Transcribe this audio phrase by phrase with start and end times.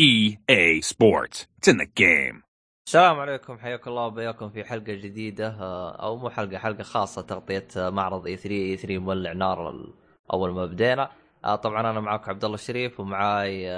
[0.00, 1.46] EA Sports.
[1.58, 2.42] It's in the game.
[2.88, 3.58] السلام عليكم.
[3.58, 8.26] حياكم الله وبياكم في حلقة جديدة آه، أو مو حلقة حلقة خاصة تغطية آه، معرض
[8.26, 9.86] اي 3 اي 3 مولع نار
[10.32, 11.10] أول ما بدينا.
[11.44, 13.70] آه، طبعا أنا معاكم عبد الله الشريف ومعاي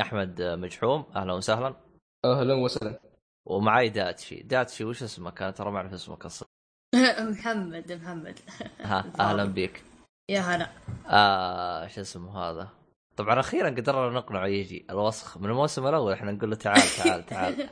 [0.00, 1.04] أحمد مجحوم.
[1.16, 1.74] أهلا وسهلا.
[2.24, 3.00] أهلا وسهلا.
[3.46, 4.42] ومعاي داتشي.
[4.42, 6.48] داتشي وش اسمك؟ أنا ترى ما أعرف اسمك أصلا.
[7.30, 8.38] محمد محمد.
[8.80, 9.82] ها أهلا بك
[10.30, 10.68] يا هلا.
[11.06, 12.68] آه شو اسمه هذا؟
[13.16, 15.38] طبعا أخيرا قدرنا نقنعه يجي الوسخ.
[15.38, 17.68] من الموسم الأول إحنا نقول له تعال تعال تعال.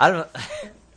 [0.02, 0.24] الم...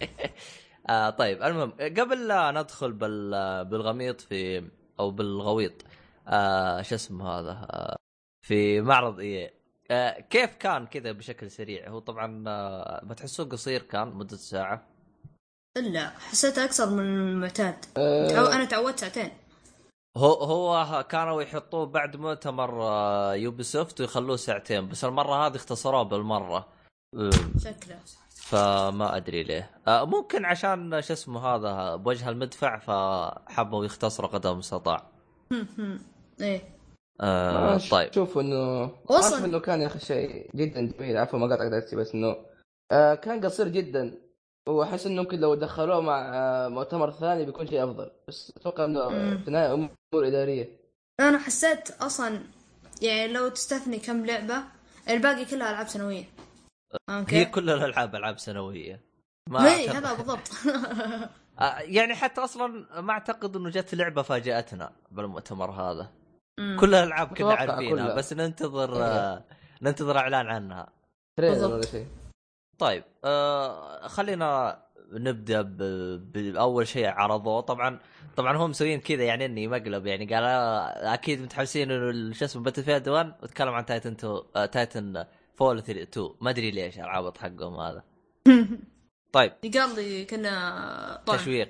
[0.90, 3.66] آه طيب المهم قبل لا ندخل بال...
[3.66, 4.70] بالغميط في
[5.00, 5.74] أو بالغويط
[6.28, 7.96] آه شو اسمه هذا؟ آه
[8.42, 9.54] في معرض إيه.
[9.92, 14.88] آه كيف كان كذا بشكل سريع؟ هو طبعا آه بتحسوه قصير كان مدة ساعة؟
[15.78, 17.86] لا حسيت أكثر من المعتاد.
[17.98, 18.56] أه.
[18.56, 19.32] أنا تعودت ساعتين.
[20.18, 26.04] هو هو كانوا يحطوه بعد مؤتمر آه، يوبي سوفت ويخلوه ساعتين بس المرة هذه اختصروه
[26.04, 26.68] بالمرة.
[27.16, 28.00] أم، شكله.
[28.36, 29.72] فما أدري ليه.
[29.88, 35.12] آه، ممكن عشان شو اسمه هذا بوجه المدفع فحبوا يختصروا قدر المستطاع.
[36.42, 36.62] إيه.
[37.22, 38.14] آه طيب.
[38.14, 39.34] شوف إنه وصل.
[39.34, 42.36] عارف إنه كان يا أخي شيء جدا جميل عفوا ما قاطعك بس إنه
[42.92, 44.27] آه كان قصير جدا.
[44.68, 49.08] واحس إنه ممكن لو دخلوه مع آه مؤتمر ثاني بيكون شيء أفضل بس أتوقع إنه.
[49.38, 49.92] في النهاية أمور
[50.28, 50.70] إدارية
[51.20, 52.40] أنا حسيت أصلا
[53.02, 54.64] يعني لو تستثني كم لعبة
[55.10, 56.24] الباقي كلها ألعاب سنوية
[57.08, 59.02] فاهم هي؟ كل الألعاب ألعاب سنوية
[59.50, 60.50] ما هي أعتقد- هذا بالضبط
[61.60, 66.10] آه، يعني حتى أصلا ما أعتقد إنه جت لعبة فاجأتنا بالمؤتمر هذا
[66.60, 66.78] مم.
[66.80, 68.16] كل الألعاب كنا عارفينها كلها.
[68.16, 69.04] بس ننتظر إيه.
[69.04, 69.44] آه
[69.82, 70.90] ننتظر إعلان عنها
[71.38, 71.74] trailer.
[71.74, 72.08] ولا شيء
[72.80, 74.80] طيب آه خلينا
[75.12, 77.62] نبدأ ب- بأول شيء عرضوه.
[77.62, 78.00] طبعا
[78.38, 82.64] طبعا هم مسويين كذا يعني إني مقلب يعني قال آه، أكيد متحمسين إنه شو اسمه
[82.64, 88.04] Battlefield 1 وتكلم عن Titan 2 آه Titanfall 2 ما أدري ليش العبط حقهم هذا.
[89.34, 89.52] طيب.
[89.74, 91.70] قال لي كنا طعم تشويق.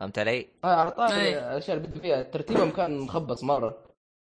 [0.00, 1.38] فهمت علي؟ على طاري إيه.
[1.38, 2.22] الأشياء اللي بدي فيها.
[2.22, 3.78] ترتيبهم كان مخبص مرة.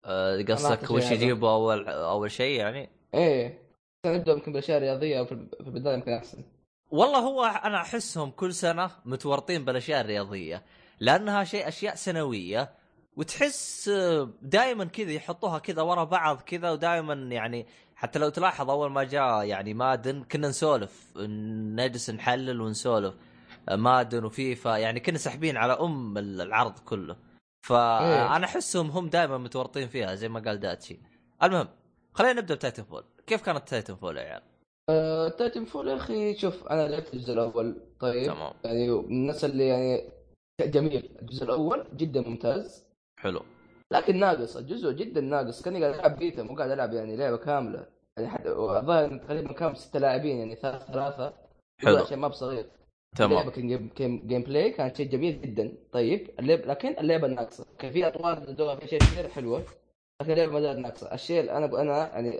[0.06, 1.12] آه قصدك وش.
[1.12, 3.67] يجيبوا اول أول شيء يعني؟ إيه.
[4.14, 5.32] نبدا يمكن بالاشياء الرياضيه في
[5.68, 6.44] البداية يمكن أحسن.
[6.92, 10.64] والله هو أنا أحسهم كل سنة متورطين بالأشياء الرياضية
[11.00, 12.72] لأنها شيء أشياء سنوية
[13.16, 13.90] وتحس
[14.42, 19.44] دائما كذا يحطوها كذا ورا بعض كذا ودائما يعني حتى لو تلاحظ أول ما جاء
[19.44, 21.18] يعني مادن كنا نسولف
[21.76, 23.14] نجلس نحلل ونسولف
[23.72, 27.14] مادن وفيفا يعني كنا ساحبين على أم العرض كله.
[27.14, 27.20] إيه.
[27.62, 31.00] فأنا أحسهم هم دائما متورطين فيها زي ما قال داتشي.
[31.44, 31.68] المهم
[32.14, 34.42] خلينا نبدأ ب Titanfall كيف كانت Titanfall يا عيال؟
[34.90, 38.26] آه Titanfall يا أخي شوف أنا لعبت الجزء الأول طيب.
[38.26, 38.54] تمام.
[38.64, 40.10] يعني من الناس اللي يعني
[40.62, 41.18] جميل.
[41.22, 42.86] الجزء الأول جدا ممتاز.
[43.20, 43.42] حلو.
[43.92, 45.62] لكن ناقص الجزء جدا ناقص.
[45.62, 47.88] كأني قاعد ألعب بيتا مو قاعد ألعب يعني لعبة كاملة.
[48.18, 51.34] يعني حتى الظاهر تقريبا كان ستة لاعبين يعني ثلاثة ثلاثة.
[51.82, 52.06] حلو.
[52.06, 52.66] شيء map صغير.
[53.18, 53.50] تمام.
[53.50, 53.90] كان
[54.28, 55.74] gameplay كانت شيء جميل جدا.
[55.92, 57.66] طيب اللعبة لكن اللعبة ناقصة.
[57.80, 58.42] كان في أطوار
[58.76, 59.64] في اشياء كثير حلوة.
[60.22, 62.40] لكن اللعبه ما زالت ناقصه الشيء اللي أنا أنا يعني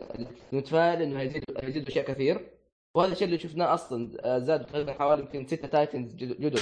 [0.52, 2.50] متفائل إنه هيزيدوا هيزيدوا أشياء كثير.
[2.96, 6.60] وهذا الشيء اللي شفناه أصلا آه، زادوا تقريبا حوالي يمكن ستة titans جد- جدد.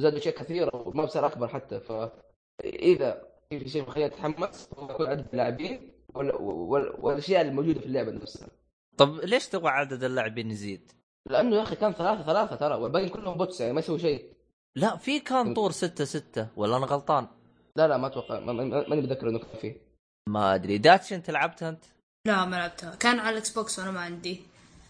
[0.00, 1.80] زادوا أشياء كثيرة و map يصير أكبر حتى.
[1.80, 8.10] فاذا في شيء مخليني أتحمس هو يكون عدد اللاعبين وال- وال- والأشياء الموجودة في اللعبة
[8.10, 8.48] نفسها.
[8.96, 10.92] طب ليش تبغى عدد اللاعبين يزيد؟
[11.30, 12.74] لأنه يا أخي كان ثلاثة ثلاثة ترى.
[12.74, 14.24] والباقي كلهم bots يعني ما يسوي شيء.
[14.76, 16.48] لا في كان طور ستة ستة.
[16.56, 17.26] ولا أنا غلطان؟
[17.76, 18.40] لا لا ما أتوقع.
[18.40, 19.87] ما- ما- ماني متذكر إنه كان فيه.
[20.28, 20.78] ما أدري.
[20.78, 21.84] داتش انت لعبتها أنت؟
[22.26, 22.94] لا ما لعبتها.
[22.94, 24.42] كان على ال Xbox وأنا ما عندي.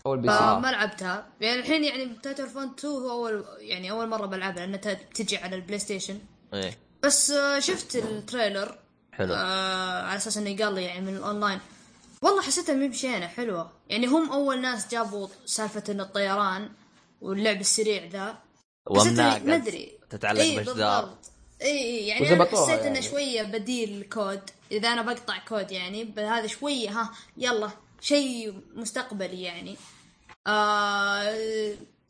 [0.06, 1.26] أو ال PC فما لعبتها.
[1.40, 5.56] يعني الحين يعني Titanfall 2 هو اول يعني أول مرة بلعبها لأنها ت- بتجي على
[5.56, 6.18] ال PlayStation.
[6.54, 6.78] إيه.
[7.02, 8.78] بس آه، شفت ال trailer.
[9.12, 9.34] حلو.
[9.34, 11.60] آه على أساس إنه قال لي يعني من الأونلاين.
[12.22, 13.70] والله حسيتها مي بشينة حلوة.
[13.88, 16.68] يعني هم أول ناس جابوا سالفة إن الطيران
[17.20, 18.38] واللعب السريع ذا.
[18.86, 20.64] ومناقز ما ادري تتعلق بجدار
[21.04, 21.27] بالضبط.
[21.62, 23.02] إي يعني أنا حسيت إنه يعني.
[23.02, 24.40] شوية بديل COD
[24.72, 27.70] إذا أنا بقطع COD يعني هذا شوية ها يلا
[28.00, 29.76] شيء مستقبلي يعني.
[30.46, 31.22] آه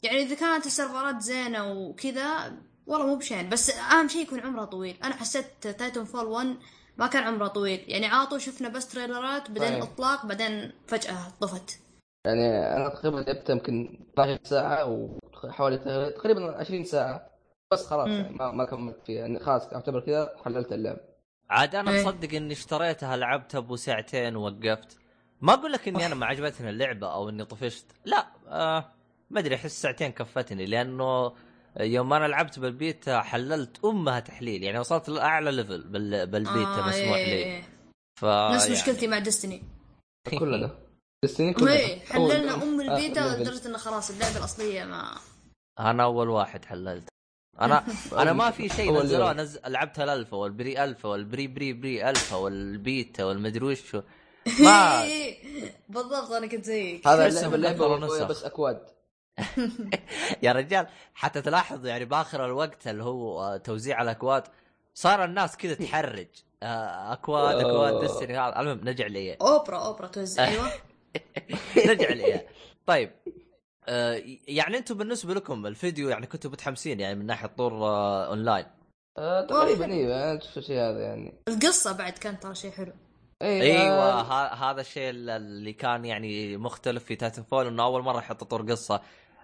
[0.02, 2.52] يعني إذا كانت السيرفرات زينة وكذا
[2.86, 4.96] والله مو بشين بس أهم شيء يكون عمره طويل.
[5.04, 6.56] أنا حسيت Titanfall 1
[6.98, 7.84] ما كان عمره طويل.
[7.88, 9.82] يعني عاطوا شفنا بس تريلرات بعدين طيب.
[9.82, 11.78] إطلاق بعدين فجأة طفت.
[12.26, 15.08] يعني أنا تقريبا لعبت يمكن 12 ساعة
[15.44, 15.78] وحوالي
[16.16, 17.37] تقريبا 20 ساعة.
[17.72, 18.12] بس خلاص مم.
[18.14, 19.20] يعني ما ما كملت فيها.
[19.20, 20.96] يعني خلاص اعتبر كذا حللت اللعب.
[21.50, 22.02] عاد أنا إيه.
[22.06, 24.98] مصدق إني اشتريتها لعبتها أبو ساعتين ووقفت.
[25.40, 27.86] ما أقول لك إني أنا ما عجبتني اللعبة أو إني طفشت.
[28.04, 28.92] لا آه
[29.30, 31.32] ما أدري أحس ساعتين كفتني لأنه
[31.80, 34.62] يوم أنا لعبت بالبيتا حللت أمها تحليل.
[34.62, 37.62] يعني وصلت لأعلى level بال- بالبيتا آه مسموح إيه، لي إيه.
[38.20, 39.62] ف نفس يعني- مشكلتي مع Destiny
[40.38, 40.70] كلنا
[41.24, 41.72] Destiny كلها.
[41.72, 43.20] إيه حللنا أم البيتا.
[43.20, 45.14] لدرجه إنه خلاص اللعبة الأصلية ما
[45.80, 47.08] أنا أول واحد حللت.
[47.60, 47.84] أنا
[48.22, 49.40] أنا ما في شيء نزلوه يوم.
[49.40, 49.58] نز...
[49.66, 53.96] لعبت ال alpha وال pre-alpha وال pre pre pre-alpha وال beta والمدري وش
[54.64, 55.04] ما
[55.88, 57.06] بالضبط أنا كنت زيك.
[57.06, 58.26] هذا لسه اللعبه.
[58.26, 58.80] بس أكواد.
[60.42, 64.42] يا رجال حتى تلاحظ يعني بآخر الوقت اللي هو توزيع الأكواد
[64.94, 66.26] صار الناس كذا تحرج.
[66.62, 68.04] آه، أكواد أكواد.
[68.04, 68.60] دستني هذا.
[68.60, 69.34] المهم نرجع لي.
[69.34, 70.70] أوبرا أوبرا توزع أيوه.
[71.86, 72.40] نرجع لي.
[72.86, 73.10] طيب.
[74.48, 78.66] يعني أنتم بالنسبة لكم الفيديو يعني كنتوا متحمسين يعني من ناحية طور آه، اونلاين
[79.18, 81.34] آه، تقريبا أيوه أنا شفت الشيء هذا يعني.
[81.48, 82.92] القصة بعد كانت ترى شيء حلو.
[83.42, 88.44] إيه، أيوه آه، هذا الشيء اللي كان يعني مختلف في Titanfall إنه أول مرة يحط
[88.44, 89.00] طور قصة.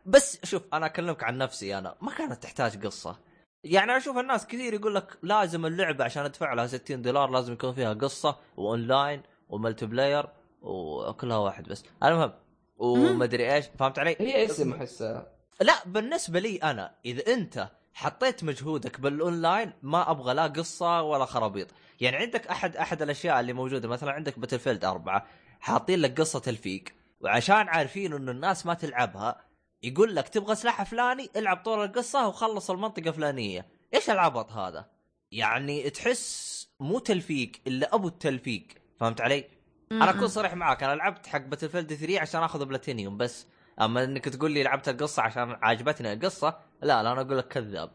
[0.06, 3.18] بس شوف أنا أكلمك عن نفسي أنا ما كانت تحتاج قصة.
[3.64, 7.72] يعني أشوف الناس كثير يقول لك لازم اللعبة عشان ادفع لها 60 دولار لازم يكون
[7.74, 10.26] فيها قصة و online و multiplayer
[10.62, 11.84] وكلها واحد بس.
[12.02, 12.32] المهم
[12.76, 13.64] ومدري إيش.
[13.78, 15.32] فهمت علي؟ هي اسم أحسها.
[15.60, 21.68] لا بالنسبة لي أنا إذا أنت حطيت مجهودك بالأونلاين ما أبغى لا قصة ولا خرابيط.
[22.00, 25.26] يعني عندك أحد أحد الأشياء اللي موجودة مثلا عندك Battlefield أربعة
[25.60, 26.84] حاطين لك قصة تلفيق.
[27.20, 29.40] وعشان عارفين إنه الناس ما تلعبها
[29.82, 34.86] يقول لك تبغى سلاح فلاني العب طول القصة وخلص المنطقة فلانيه إيش العبط هذا؟
[35.32, 38.66] يعني تحس مو تلفيق إلا أبو التلفيق.
[39.00, 39.44] فهمت علي؟
[39.92, 43.46] أنا اكون صريح معاك أنا لعبت حق Battlefield 3 عشان اخذ بلاتينيوم بس.
[43.80, 47.90] اما انك تقول لي لعبت القصة عشان عجبتني القصة لا لا أنا أقول لك كذاب.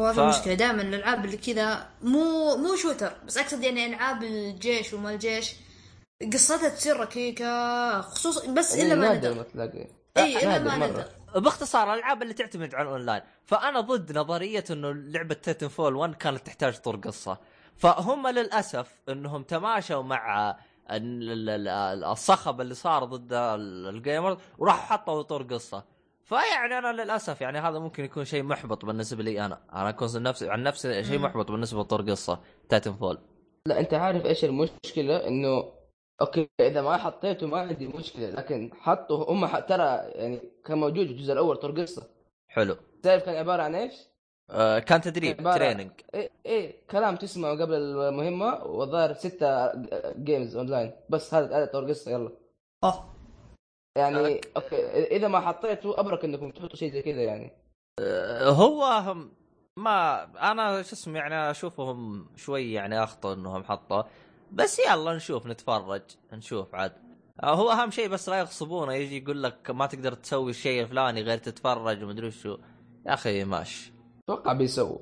[0.00, 4.22] هو ف- في مشكلة دائما الألعاب اللي كذا مو مو shooter بس أقصد يعني ألعاب
[4.22, 5.52] الجيش وما الجيش
[6.32, 9.86] قصتها تصير ركيكة خصوصا بس إلا ما ندر تلاقي.
[10.16, 10.86] إي إلا ما.
[10.86, 11.04] ندر
[11.36, 13.22] باختصار الألعاب اللي تعتمد على الأونلاين.
[13.44, 17.38] فأنا ضد نظرية إنه لعبة Titanfall 1 كانت تحتاج طور قصة.
[17.76, 20.56] فهم للأسف إنهم تماشوا مع
[20.90, 25.84] الصخب اللي صار ضد ال- ال gamers وراح حطوا طور قصة.
[26.24, 29.60] فيعني أنا للأسف يعني هذا ممكن يكون شيء محبط بالنسبة لي أنا.
[29.72, 31.18] أنا اكون نفسي عن نفسي شيء.
[31.18, 32.40] محبط بالنسبة لطور قصة.
[32.68, 33.18] Titanfall
[33.68, 35.64] لا أنت عارف إيش المشكلة؟ إنه
[36.20, 39.84] okay إذا ما حطيته ما عندي مشكلة لكن حطوا هم ترى
[40.14, 42.06] يعني كان موجود الجزء الأول طور قصة.
[42.48, 42.76] حلو.
[43.02, 43.94] تعرف كان عبارة عن إيش؟
[44.50, 49.72] آه كان تدريب عبارة- training إيه إيه كلام تسمعه قبل المهمة والظاهر ستة
[50.12, 52.30] games online بس هذا هذا طور قصة يلا.
[52.84, 53.14] اوه
[53.98, 54.76] يعني okay
[55.16, 57.52] إذا ما حطيته أبرك إنكم تحطوا شيء زي كذا يعني.
[58.42, 59.32] هو هم
[59.76, 64.02] ما أنا شو اسمه يعني أشوفهم شوي يعني أخطأ إنهم حطوا.
[64.52, 66.02] بس يلا نشوف نتفرج
[66.32, 66.92] نشوف عاد.
[67.42, 71.22] آه، هو أهم شيء بس لا يغصبونه يجي يقول لك ما تقدر تسوي الشيء الفلاني
[71.22, 72.58] غير تتفرج ومدري وشو
[73.06, 73.92] يا أخي ماشي.
[74.24, 74.98] أتوقع بيسووا.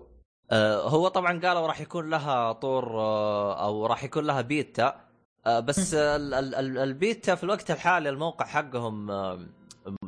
[0.50, 5.00] آه، هو طبعا قالوا راح يكون لها طور آه، أو راح يكون لها بيتا.
[5.46, 9.10] آه، بس ال- ال- ال- البيتا في الوقت الحالي الموقع حقهم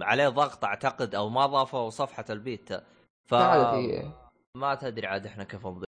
[0.02, 2.84] عليه ضغط أعتقد أو ما ضافوا صفحة البيتا.
[3.30, 3.34] ف
[4.56, 5.84] ما تدري عاد إحنا كيف نضيفه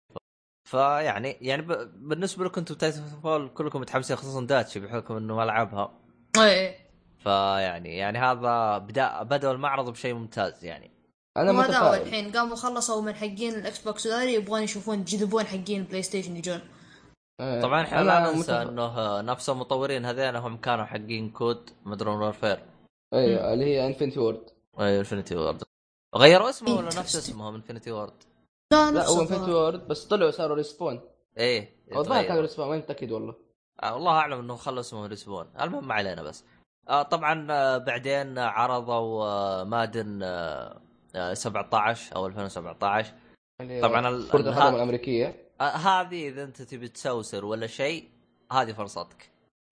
[0.70, 1.62] فيعني يعني.
[1.96, 5.92] بالنسبة لكم أنتم Titan كلكم متحمسين خصوصا داتشي بحكم إنه ما لعبها.
[6.38, 6.78] إيه.
[7.20, 10.92] فيعني يعني هذا بدأ بدأوا المعرض بشيء ممتاز يعني.
[11.38, 12.02] أنا متفائل.
[12.02, 12.32] الحين.
[12.32, 16.60] قاموا خلصوا من حقين ال Xbox ذولي يبغون يشوفون يجذبون حقين ال PlayStation يجون.
[17.40, 22.22] آه، طبعا إحنا لا ننسى متف- إنه نفس المطورين هذين هم كانوا حقين COD Modern
[22.22, 22.60] Warfare
[23.14, 24.42] أيوه اللي هي Infinity Ward
[24.80, 25.64] اي Infinity Ward
[26.16, 27.16] غيروا اسمه ولا نفس.
[27.16, 28.14] اسمهم Infinity Ward
[28.72, 29.22] لا لا هو.
[29.22, 31.02] Infinity Ward بس طلعوا صاروا Respawn
[31.38, 32.42] إيه الظاهر كانوا تغيروا.
[32.42, 33.36] Respawn ما متاكد والله.
[33.84, 36.44] آه والله أعلم انه خلوا اسمه Respawn المهم ما علينا بس.
[36.90, 40.82] آه طبعا آه بعدين عرضوا آه Madden آه
[41.34, 43.14] 17 أو 2017
[43.62, 45.36] اللي هي طبعا ال- كرة ال- القدم ها- الأمريكية.
[45.62, 48.10] آه هذه إذا أنت تبي تسوسر ولا شيء
[48.52, 49.30] هذه فرصتك.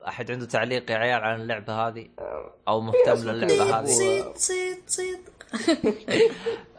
[0.08, 2.10] أحد عنده تعليق يا عيال عن اللعبة هذه؟
[2.68, 3.80] أو مهتم للعبة.
[3.80, 5.20] هذه؟ صيد صيد صيد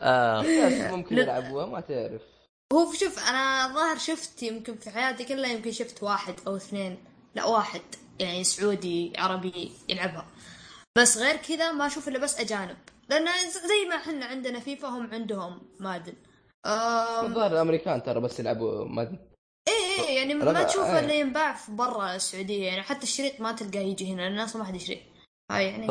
[0.02, 1.18] ناس ممكن.
[1.18, 2.22] يلعبوها ما تعرف.
[2.72, 6.96] هو شوف أنا ظاهر شفت يمكن في حياتي كلها يمكن شفت واحد أو اثنين.
[7.34, 7.80] لا واحد
[8.20, 10.26] يعني سعودي عربي يلعبها.
[10.98, 12.76] بس غير كذا ما أشوف إلا بس أجانب.
[13.10, 16.14] لأن زي ما إحنا عندنا فيفا هم عندهم Madden.
[16.66, 19.18] آم، الظاهر الأمريكان ترى بس يلعبوا Madden.
[19.68, 20.98] إيه إيه يعني لا، ما تشوف إيه.
[21.00, 24.64] اللي ينباع في برا السعودية يعني حتى الشريط ما تلقاه يجي هنا لأن الناس ما
[24.64, 25.02] حد يشتري.
[25.50, 25.86] هاي يعني.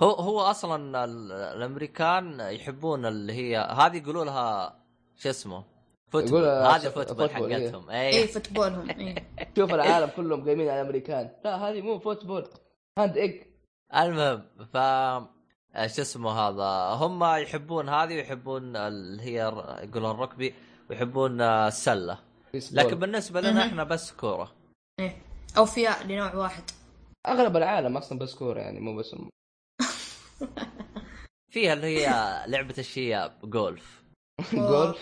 [0.00, 4.76] هو هو أصلا ال- الأمريكان يحبون اللي هي هذه يقولوا لها
[5.16, 5.64] شو اسمه؟
[6.12, 7.34] football هذه football إيه.
[7.34, 7.90] حقتهم.
[7.90, 8.08] إيه.
[8.22, 9.14] اي football هم إيه.
[9.56, 11.30] شوف العالم كلهم قايمين على الأمريكان.
[11.44, 12.48] لا هذه مو football.
[12.98, 13.42] hand egg.
[13.96, 15.28] المهم ف آه،
[15.76, 19.34] شو اسمه هذا هم يحبون هذه ويحبون اللي هي
[19.82, 20.54] يقولون الركبي
[20.90, 22.18] ويحبون آه، السلة.
[22.72, 23.66] لكن بالنسبة لنا.
[23.66, 24.52] إحنا بس كورة.
[25.00, 25.16] إيه.
[25.58, 26.62] أوفياء لنوع واحد.
[27.28, 29.14] أغلب العالم أصلا بس كورة يعني مو بس
[31.52, 32.06] فيها اللي هي
[32.46, 34.02] لعبة الشياب جولف
[34.52, 34.98] جولف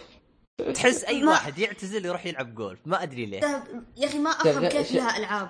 [0.74, 3.40] تحس أي ما- واحد يعتزل يروح يلعب جولف ما أدري ليه.
[3.40, 3.62] طيب،
[3.96, 5.48] يا أخي ما أفهم شغال- كيف لها ألعاب.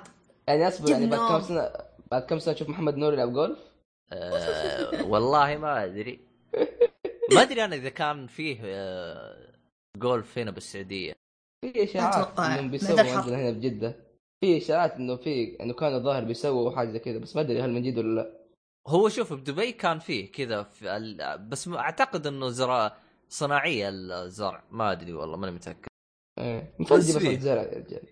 [0.48, 1.40] يعني أصبر يعني بعد كم.
[1.40, 1.70] سنه
[2.10, 3.58] بعد كم سنة تشوف محمد نور يلعب جولف
[4.12, 6.20] أه والله ما أدري.
[7.34, 9.54] ما أدري أنا إذا كان فيه آه،
[9.96, 11.12] جولف هنا بالسعودية.
[11.64, 12.38] في إشاعات.
[12.40, 13.00] إنهم بيسووا.
[13.00, 13.96] عندنا هنا بجده
[14.40, 17.70] في إشاعات إنه في إنه كان الظاهر بيسووا حاجة زي كذا بس ما أدري هل
[17.72, 18.40] من جد ولا لا.
[18.88, 21.38] هو شوف بدبي كان فيه كذا في ال...
[21.48, 22.96] بس م- أعتقد إنه زرع
[23.28, 24.64] صناعية الزرع.
[24.70, 25.88] ما أدري والله ماني متأكد.
[26.38, 27.28] إيه المفروض بس يجيب فيه.
[27.28, 28.02] أصلا زرع يا رجال.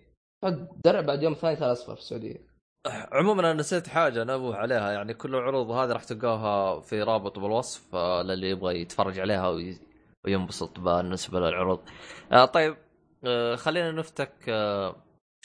[0.85, 2.52] درع بعد يوم ثاني ثلاث اصفر في السعودية.
[2.87, 7.95] عموما أنا نسيت حاجة انوه عليها يعني كل العروض هذه راح تلقاها في رابط بالوصف
[7.95, 9.77] آه، للي يبغى يتفرج عليها وي...
[10.25, 11.79] وينبسط بالنسبة للعروض.
[12.31, 12.77] آه طيب
[13.25, 14.95] آه خلينا نفتك آه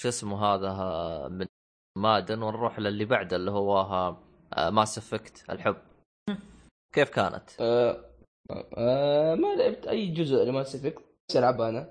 [0.01, 1.47] شو اسمه هذا آه، من
[1.99, 5.77] Madden ونروح للي بعده اللي هو آه Mass Effect الحب.
[6.95, 8.05] كيف كانت؟ آه
[8.77, 10.99] آه ما لعبت أي جزء ل Mass Effect
[11.31, 11.91] بس ألعبها أنا.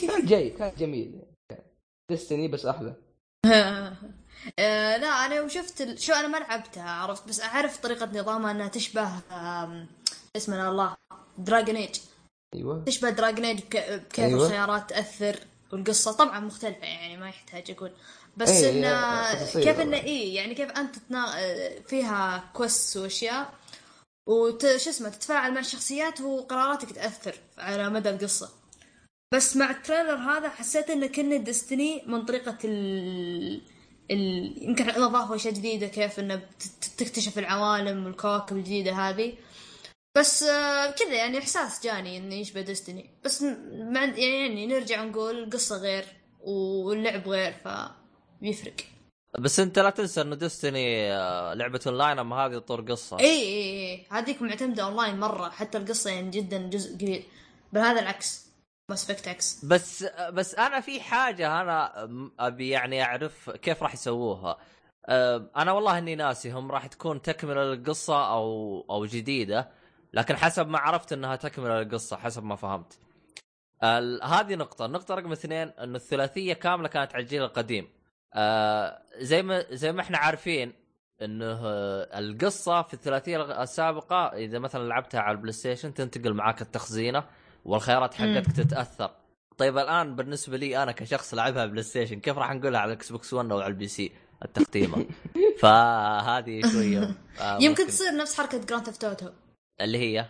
[0.00, 1.22] كان جاي كان جميل.
[2.10, 2.94] Destiny بس أحلى.
[4.58, 6.00] آه، لا أنا يوم شفت ال...
[6.00, 9.10] شو أنا ما لعبتها عرفت بس أعرف طريقة نظامها إنها تشبه
[10.36, 10.96] اسمنا الله
[11.38, 11.96] Dragon Age
[12.54, 12.84] أيوه.
[12.84, 13.76] تشبه Dragon Age بك...
[13.76, 14.46] بكيف أيوة.
[14.46, 15.38] الخيارات تأثر
[15.72, 16.12] والقصة.
[16.12, 17.92] طبعا مختلفة يعني ما يحتاج أقول.
[18.36, 19.80] بس إيه، إنه كيف.
[19.80, 21.34] إنه إيه يعني كيف أنت تنا...
[21.88, 23.54] فيها quest وأشياء
[24.28, 24.76] وت...
[24.76, 28.50] شو اسمه تتفاعل مع الشخصيات وقراراتك تأثر على مدى القصة.
[29.34, 33.60] بس مع ال trailer هذا حسيت إنه كأنه Destiny من طريقة ال...
[34.10, 34.54] ال...
[34.62, 36.42] يمكن اضافوا اشياء جديده كيف إنه
[36.98, 39.32] تكتشف العوالم والكواكب الجديدة هذه.
[40.16, 45.38] بس آه، كذا يعني إحساس جاني انه يشبه Destiny بس م- مع يعني نرجع نقول
[45.38, 46.04] القصة غير
[46.40, 47.68] واللعب غير ف
[48.42, 48.74] بيفرق
[49.38, 51.08] بس أنت لا تنسى إنه Destiny
[51.54, 53.18] لعبة اونلاين أما هذه طور قصة.
[53.20, 54.06] إي إي إي.
[54.10, 57.22] هذيك معتمدة اونلاين مرة حتى القصة يعني جدا جزء كبير.
[57.72, 58.47] بل هذا العكس.
[58.88, 64.58] Mass Effect عكس بس بس أنا في حاجة أنا أبي يعني أعرف كيف راح يسووها.
[65.56, 69.68] أنا والله إني ناسي هم راح تكون تكملة للقصة أو أو جديدة
[70.12, 72.98] لكن حسب ما عرفت إنها تكملة للقصة حسب ما فهمت.
[74.22, 74.84] هذه نقطة.
[74.84, 77.88] النقطه رقم اثنين إنه الثلاثية كاملة كانت على الجيل القديم.
[78.34, 80.72] أه، زي ما زي ما إحنا عارفين
[81.22, 81.58] إنه
[82.18, 87.24] القصة في الثلاثية السابقة إذا مثلا لعبتها على ال PlayStation تنتقل معاك التخزينة.
[87.68, 89.10] والخيارات حقتك تتأثر.
[89.58, 93.50] طيب الآن بالنسبة لي أنا كشخص لعبها PlayStation كيف راح نقولها على ال Xbox 1
[93.52, 94.12] أو على ال PC؟
[94.44, 95.06] التختيمة.
[95.60, 99.28] فهذه شوية آه، يمكن تصير نفس حركة Grand Theft Auto
[99.80, 100.26] اللي هي؟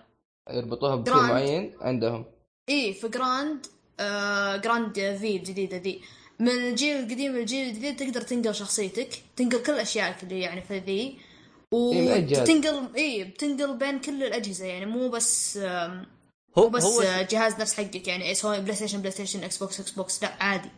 [0.51, 1.15] يربطوها بشيء.
[1.15, 2.25] معين عندهم.
[2.69, 3.67] اي في Grand
[4.01, 6.01] آه Grand في الجديدة ذي
[6.39, 10.93] من الجيل القديم للجيل الجديد تقدر تنقل شخصيتك تنقل كل اشيائك اللي يعني في ذي.
[10.93, 12.41] إيه،.
[12.41, 16.07] وتنقل اي بتنقل بين كل الأجهزة يعني مو بس آم،
[16.59, 19.91] هو بس هو جهاز نفس حقك يعني سواء بلاي ستيشن بلاي ستيشن إكس بوكس إكس
[19.91, 20.71] بوكس لا عادي.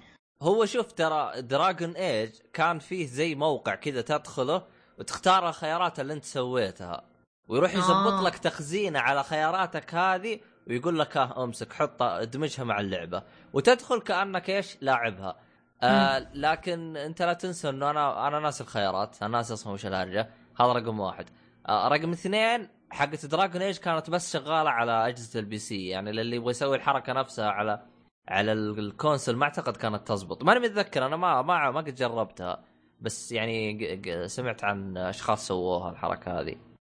[0.42, 4.62] هو شوف ترى Dragon Age كان فيه زي موقع كذا تدخله
[4.98, 7.04] وتختار الخيارات اللي انت سويتها.
[7.48, 8.22] ويروح يزبط آه.
[8.22, 13.22] لك تخزينه على خياراتك هذه ويقول لك آه امسك حطها ادمجها مع اللعبة.
[13.52, 15.36] وتدخل كأنك إيش؟ لاعبها.
[15.82, 19.22] آه لكن انت لا تنسى إنه أنا أنا ناسي الخيارات.
[19.22, 20.30] أنا ناسي أصلا وش الهرجة.
[20.60, 21.26] هذا رقم واحد.
[21.68, 26.36] آه رقم اثنين حقت Dragon Age كانت بس شغالة على أجهزة ال PC يعني للي
[26.36, 27.82] يبغى يسوي الحركة نفسها على
[28.28, 30.42] على ال- ال console ما أعتقد كانت تزبط.
[30.44, 32.64] ماني متذكر أنا ما ما ما قد جربتها.
[33.00, 36.56] بس يعني سمعت عن أشخاص سووها الحركة هذه.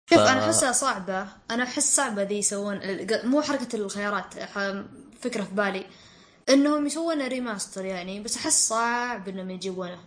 [0.10, 1.28] شوف ف- أنا أحسها صعبة.
[1.52, 2.80] أنا أحس صعبة ذي يسوون
[3.24, 4.34] مو حركة الخيارات.
[5.20, 5.86] فكرة في بالي.
[6.50, 10.00] إنهم يسوون remaster يعني بس أحس صعب إنهم يجيبونه.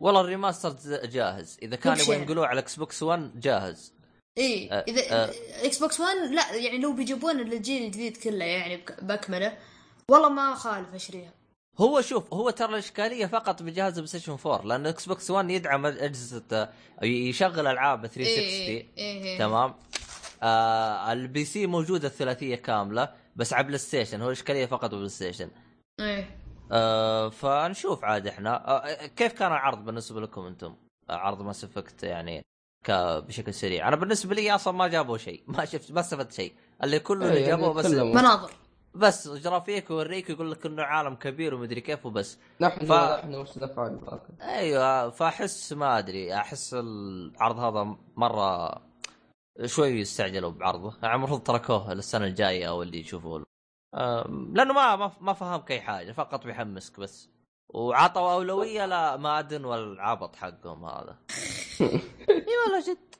[0.00, 1.58] والله ال remaster جاهز.
[1.62, 2.22] إذا كان كل يبغى شيء.
[2.22, 3.92] ينقلوه على Xbox 1 جاهز.
[4.38, 5.30] إيه أه، إذا أه.
[5.64, 9.58] Xbox 1 لا يعني لو بيجيبون للجيل الجديد كله يعني باكمله
[10.08, 11.32] والله ما اخالف اشتريها
[11.78, 16.68] هو شوف هو ترى الإشكالية فقط بجهاز PlayStation 4 لأن Xbox 1 يدعم أجهزة
[17.02, 19.38] أو يشغل ألعاب 360 إيه إيه.
[19.38, 19.74] تمام
[20.42, 25.50] آه ال PC موجودة الثلاثية كاملة بس على PlayStation هو الإشكالية فقط PlayStation
[26.00, 26.38] إيه
[26.72, 30.76] آه فنشوف عاد إحنا آه كيف كان العرض بالنسبة لكم أنتم؟
[31.10, 32.42] آه عرض Mass Effect يعني
[32.90, 36.98] بشكل سريع، أنا بالنسبة لي أصلا ما جابوا شيء، ما شفت ما استفدت شيء، اللي
[37.00, 37.86] كله اللي إيه، يعني جابوه بس.
[37.86, 38.50] مناظر.
[38.94, 42.38] بس جرافيك ويوريك يقول لك إنه عالم كبير ومدري كيف وبس.
[42.60, 44.00] نحن ف- نحن وش نفعل.
[44.42, 46.34] أيوه فأحس ما أدري.
[46.34, 48.80] أحس العرض هذا مرة
[49.64, 53.44] شوي يستعجلوا بعرضه، يعني المفروض تركوه للسنة الجاية أو اللي يشوفوه
[54.54, 56.12] لأنه ما ما- ما فهمك اي حاجة.
[56.12, 57.28] فقط بيحمسك بس.
[57.68, 61.16] وعطوا أولوية لمادن والعبط حقهم هذا.
[62.62, 63.14] والله جد؟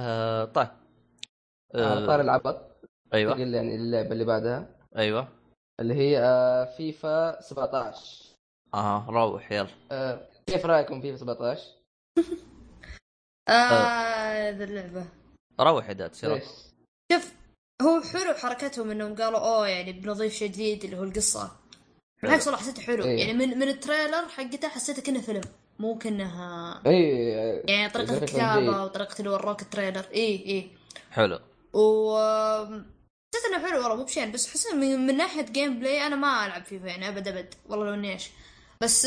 [0.00, 0.68] آه طيب.
[1.74, 2.70] على طاري آه العبط
[3.14, 3.34] أيوه.
[3.34, 4.76] تقول يعني اللعبة اللي بعدها.
[4.96, 5.28] أيوه.
[5.80, 8.36] اللي هي آه، فيفا 17
[8.74, 9.68] آه روح يلا.
[9.92, 11.58] آه، كيف رأيكم فيفا 17؟
[13.48, 15.04] آه ذا اللعبة.
[15.60, 16.44] روح يا داد ليش؟
[17.12, 17.32] شوف
[17.82, 21.50] هو حلو حركتهم إنهم قالوا أوه يعني بنضيف شيء جديد اللي هو القصة.
[22.22, 23.04] بالعكس والله حسيته حلو.
[23.04, 23.18] إيه.
[23.18, 25.40] يعني من من ال trailer حقته حسيته كأنه فيلم.
[25.80, 26.32] مو كأنه
[26.86, 27.18] إي
[27.68, 28.68] يعني الكتابة جيد.
[28.68, 30.70] وطريقة اللي وروك ال trailer إي إي.
[31.10, 31.38] حلو.
[31.72, 32.16] و
[33.34, 36.64] حسيت إنه حلو والله مو بشين بس حسيت من, من ناحية gameplay أنا ما ألعب
[36.64, 37.54] فيفا يعني أبد أبد.
[37.68, 38.30] والله لو إني إيش.
[38.82, 39.06] بس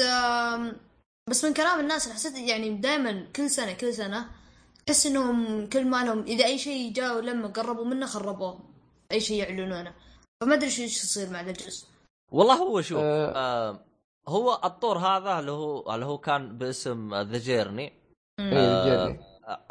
[1.30, 4.26] بس من كلام الناس اللي حسيت يعني دائما كل سنة كل سنة
[4.86, 8.60] تحس إنهم كل ما لهم إذا أي شيء جاوا لما قربوا منه خربوه.
[9.12, 9.94] أي شيء يعلنونه.
[10.42, 11.88] فما أدري شو إيش يصير مع ذا الجزء.
[12.32, 13.32] والله هو شوف آه.
[13.36, 13.80] آه
[14.28, 17.94] هو الطور هذا اللي هو اللي هو كان باسم ذا جيرني
[18.40, 19.20] آه، جيرني.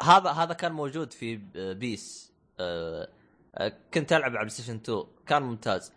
[0.03, 1.35] هذا هذا كان موجود في
[1.73, 3.07] PES آه،
[3.55, 5.91] آه، كنت ألعب على PlayStation 2 كان ممتاز.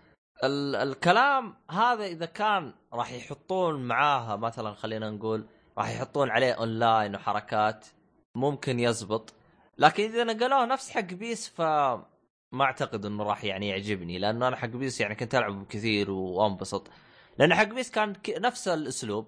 [0.45, 5.47] ال- الكلام هذا إذا كان راح يحطون معاها مثلا خلينا نقول
[5.79, 7.87] راح يحطون عليه اونلاين وحركات
[8.35, 9.35] ممكن يزبط.
[9.79, 11.61] لكن إذا نقلوه نفس حق PES ف
[12.53, 16.89] ما أعتقد إنه راح يعني يعجبني لأنه أنا حق بيس يعني كنت العب كثير وأنبسط.
[17.39, 19.27] لأن حق بيس كان نفس الأسلوب.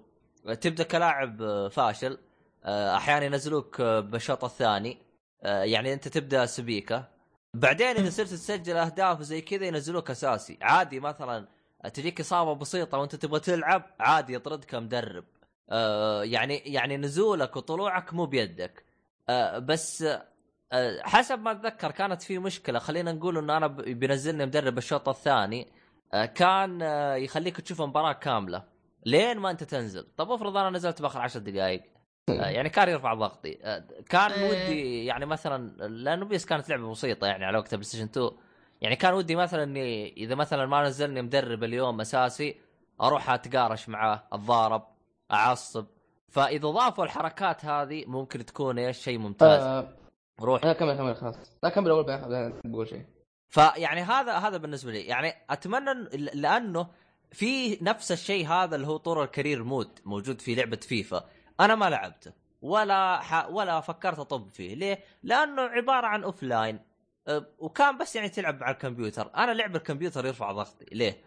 [0.61, 2.17] تبدأ كلاعب آه، فاشل.
[2.65, 4.97] آه، أحيانا ينزلوك آه، بالشوط الثاني.
[5.43, 7.07] آه، يعني أنت تبدأ سبيكة.
[7.53, 10.57] بعدين إذا صرت تسجل أهداف زي كذا ينزلوك أساسي.
[10.61, 11.47] عادي مثلا
[11.93, 15.23] تجيك إصابة بسيطة وأنت تبغى تلعب عادي يطردك مدرب.
[15.69, 18.83] آه، يعني يعني نزولك وطلوعك مو بيدك.
[19.29, 20.05] آه، بس
[20.71, 22.79] آه، حسب ما أتذكر كانت في مشكلة.
[22.79, 25.61] خلينا نقول انه أنا بينزلني مدرب الشوط الثاني.
[25.61, 25.78] آه،
[26.11, 28.63] كان آه، يخليك تشوف المباراه كاملة.
[29.05, 30.07] لين ما انت تنزل.
[30.17, 31.83] طب افرض أنا نزلت باخر عشر دقائق
[32.29, 33.57] آه، يعني كان يرفع ضغطي.
[33.63, 34.49] آه، كان إيه.
[34.49, 38.29] ودي يعني مثلا لأنه PES كانت لعبة بسيطة يعني على وقت PlayStation 2
[38.81, 42.55] يعني كان ودي مثلا إني إذا مثلا ما نزلني مدرب اليوم أساسي
[43.01, 44.83] أروح أتقارش معاه أتضارب
[45.31, 45.85] أعصب.
[46.29, 49.61] فإذا ضافوا الحركات هذه ممكن تكون إيش؟ شيء ممتاز.
[49.61, 49.89] آه،
[50.41, 50.65] روح.
[50.65, 51.35] لا كمل كمل خلاص.
[51.63, 53.18] لا كمل أول بقول شيء.
[53.49, 55.01] فيعني هذا هذا بالنسبة لي.
[55.01, 55.93] يعني أتمنى
[56.33, 56.87] لأنه
[57.31, 61.29] في نفس الشيء هذا اللي هو طور ال career mode موجود في لعبة فيفا.
[61.59, 62.31] أنا ما لعبته
[62.61, 63.49] ولا ح...
[63.49, 64.75] ولا فكرت أطب فيه.
[64.75, 66.79] ليه؟ لأنه عبارة عن offline
[67.59, 69.31] وكان بس يعني تلعب على الكمبيوتر.
[69.35, 70.85] أنا لعب الكمبيوتر يرفع ضغطي.
[70.91, 71.21] ليه؟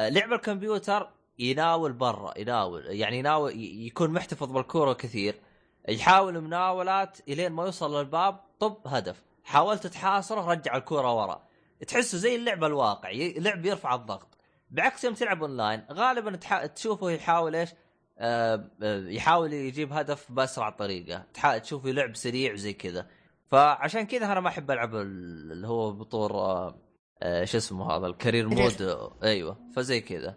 [0.00, 5.40] لعب الكمبيوتر يناول برا يناول يعني يناول يكون محتفظ بالكورة كثير.
[5.88, 9.22] يحاول مناولات إلين ما يوصل للباب طب هدف.
[9.44, 11.48] حاولت تحاصره رجع الكورة ورا.
[11.88, 14.38] تحسه زي اللعبه الواقع ي- لعب يرفع الضغط.
[14.70, 16.66] بعكس يوم تلعب اونلاين غالبا تح...
[16.66, 17.70] تشوفه يحاول إيش؟
[18.18, 21.24] آه آه، يحاول يجيب هدف بأسرع طريقة.
[21.34, 21.56] تح...
[21.56, 23.06] تشوفه لعب سريع وزي كذا.
[23.50, 26.80] فعشان كذا أنا ما أحب ألعب ال- اللي هو بطور آه
[27.22, 28.98] آه شو اسمه هذا ال career mode.
[29.22, 30.34] أيوه فزي كذا.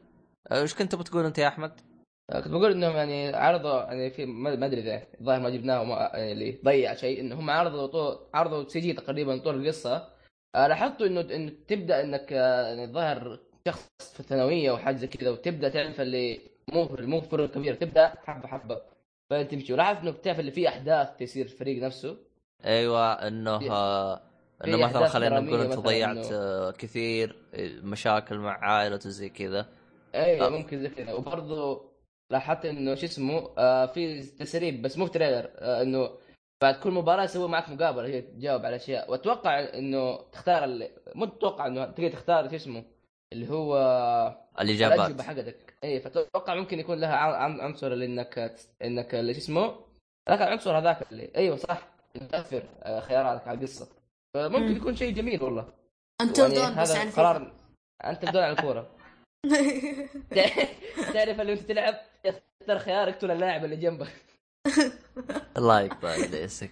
[0.51, 1.81] إيش كنت بتقول أنت يا أحمد؟
[2.29, 6.11] آه، كنت بقول إنهم يعني عرضوا يعني في ما أدري إذا الظاهر ما جبناه وما
[6.13, 10.07] يعني اللي ضيع شيء إنهم عرضوا طول عرضوا CG تقريبا طول القصة.
[10.55, 15.29] آه، لاحظتوا إنه انه تبدأ إنك يعني الظاهر شخص في الثانوية أو حاجة زي كذا
[15.29, 16.39] وتبدأ تعرف اللي
[16.73, 18.81] مو مو فرق كبير تبدأ حبة حبة
[19.29, 19.73] فتمشي.
[19.73, 22.17] ولاحظت إنه تعرف اللي في أحداث تصير في الفريق نفسه.
[22.65, 23.57] أيوه إنه
[24.65, 27.35] إنه مثلا خلينا نقول انت ضيعت إنه- كثير
[27.83, 29.65] مشاكل مع عائلته زي كذا.
[30.15, 30.49] اي آه.
[30.49, 31.13] ممكن زي كذا.
[31.13, 31.81] وبرضه
[32.31, 36.09] لاحظت إنه شو اسمه آه في تسريب بس مو في تريلر آه إنه
[36.61, 39.11] بعد كل مباراة يسوي معك مقابلة هي تجاوب على أشياء.
[39.11, 42.83] وأتوقع إنه تختار اللي مو تتوقع إنه تقدر تختار شو اسمه
[43.33, 43.77] اللي هو
[44.61, 45.73] الأجوبة الاجابات حقتك.
[45.83, 48.05] اي فتوقع ممكن يكون لها عن- عن- عنصر اللي
[48.81, 49.75] إنك اللي شو اسمه
[50.29, 51.87] ذاك العنصر هذاك اللي أيوه صح
[52.31, 53.87] تاثر آه، خياراتك على القصة.
[54.33, 54.75] فممكن مم.
[54.75, 55.67] يكون شيء جميل والله.
[56.21, 57.51] انتل يعني دون بس عن قرار
[58.05, 58.87] أنت بدون على الكورة.
[61.13, 61.95] تعرف اللي انت تلعب؟
[62.59, 64.13] تختار خيارك طول اللاعب اللي جنبك.
[65.57, 66.71] الله يقطع ليسك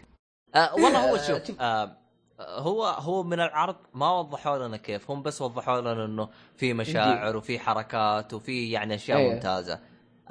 [0.56, 1.48] آه والله هو آه، شوف.
[1.48, 1.62] شوف.
[1.62, 1.98] آه
[2.40, 7.38] هو هو من العرض ما وضحوا لنا كيف هم بس وضحوا لنا إنه في مشاعر
[7.38, 9.34] وفي حركات وفي يعني أشياء أيه.
[9.34, 9.80] ممتازة.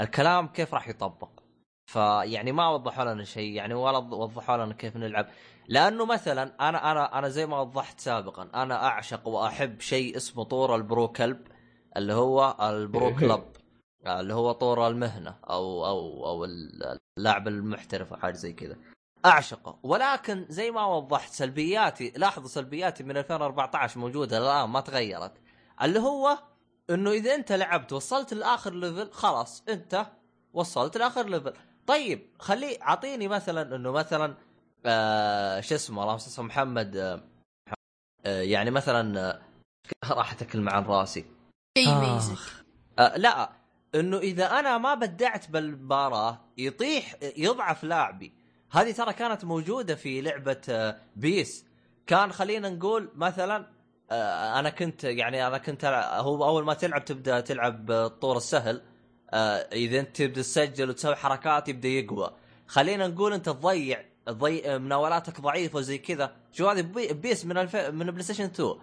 [0.00, 1.28] الكلام كيف راح يطبق.
[1.92, 5.26] فيعني ما وضحوا لنا شيء يعني ولا وضحوا لنا كيف نلعب.
[5.68, 10.76] لأنه مثلا أنا أنا أنا زي ما وضحت سابقا أنا أعشق وأحب شيء اسمه طور
[10.76, 11.46] ال pro club.
[11.96, 13.44] اللي هو ال pro club
[14.07, 16.44] اللي هو طور المهنة أو أو أو
[17.18, 18.76] اللاعب المحترف أو حاجة زي كذا.
[19.24, 19.78] أعشقه.
[19.83, 25.33] ولكن زي ما وضحت سلبياتي لاحظوا سلبياتي من 2014 موجودة الآن ما تغيرت.
[25.83, 26.38] اللي هو
[26.90, 30.07] إنه إذا أنت لعبت وصلت لآخر level خلاص أنت
[30.52, 31.52] وصلت لآخر level
[31.87, 34.35] طيب خليه أعطيني مثلا إنه مثلا
[34.87, 37.20] آه شو اسمه اللهم صل على محمد آه
[38.26, 39.40] آه يعني مثلا آه
[40.14, 41.24] راح اتكلم عن راسي.
[41.78, 42.08] شيء آه.
[42.10, 42.38] يميزك.
[42.98, 43.50] آه لا
[43.94, 48.32] إنه إذا أنا ما بدعت بالمباراة يطيح يضعف لاعبي.
[48.70, 51.66] هذه ترى كانت موجودة في لعبة آه، بيس.
[52.06, 53.66] كان خلينا نقول مثلا
[54.10, 55.84] آه، أنا كنت يعني أنا كنت
[56.14, 58.82] هو أول ما تلعب تبدأ تلعب الطور السهل.
[59.30, 62.30] آه، إذا أنت تبدأ تسجل وتسوي حركات يبدأ يقوى.
[62.66, 66.37] خلينا نقول أنت تضيع تضيع مناولاتك ضعيفة وزي كذا.
[66.52, 67.76] شو هذه؟ بي- بيس من الف...
[67.76, 68.74] من بلاي ستيشن 2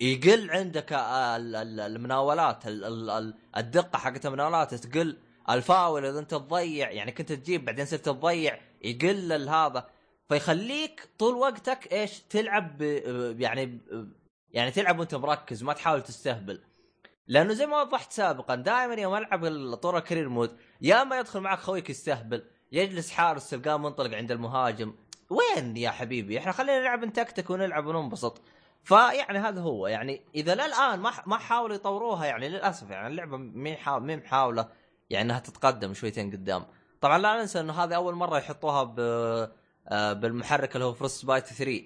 [0.00, 5.16] يقل عندك ال- ال- المناولات ال- ال- ال- الدقة حقت المناولات تقل
[5.50, 9.86] الفاول إذا أنت تضيع يعني كنت تجيب بعدين صرت تضيع يقل هذا.
[10.28, 12.82] فيخليك طول وقتك إيش؟ تلعب
[13.40, 13.78] يعني
[14.50, 16.60] يعني تلعب وأنت مركز ما تحاول تستهبل.
[17.26, 21.40] لأنه زي ما وضحت سابقا دائما يوم ألعب الطور ال career mode يا إما يدخل
[21.40, 24.94] معك خويك يستهبل يجلس حارس تلقاه منطلق عند المهاجم.
[25.30, 28.42] وين يا حبيبي؟ إحنا خلينا نلعب نتكتك ونلعب وننبسط.
[28.82, 29.86] فيعني هذا هو.
[29.86, 33.76] يعني إذا للآن ما ما حاولوا يطوروها يعني للأسف يعني اللعبة مي
[34.16, 34.68] محاولة
[35.10, 36.64] يعني إنها تتقدم شويتين قدام.
[37.00, 39.00] طبعا لا ننسى إنه هذه أول مرة يحطوها ب
[39.88, 41.82] آه، بالمحرك اللي هو فروست بايت 3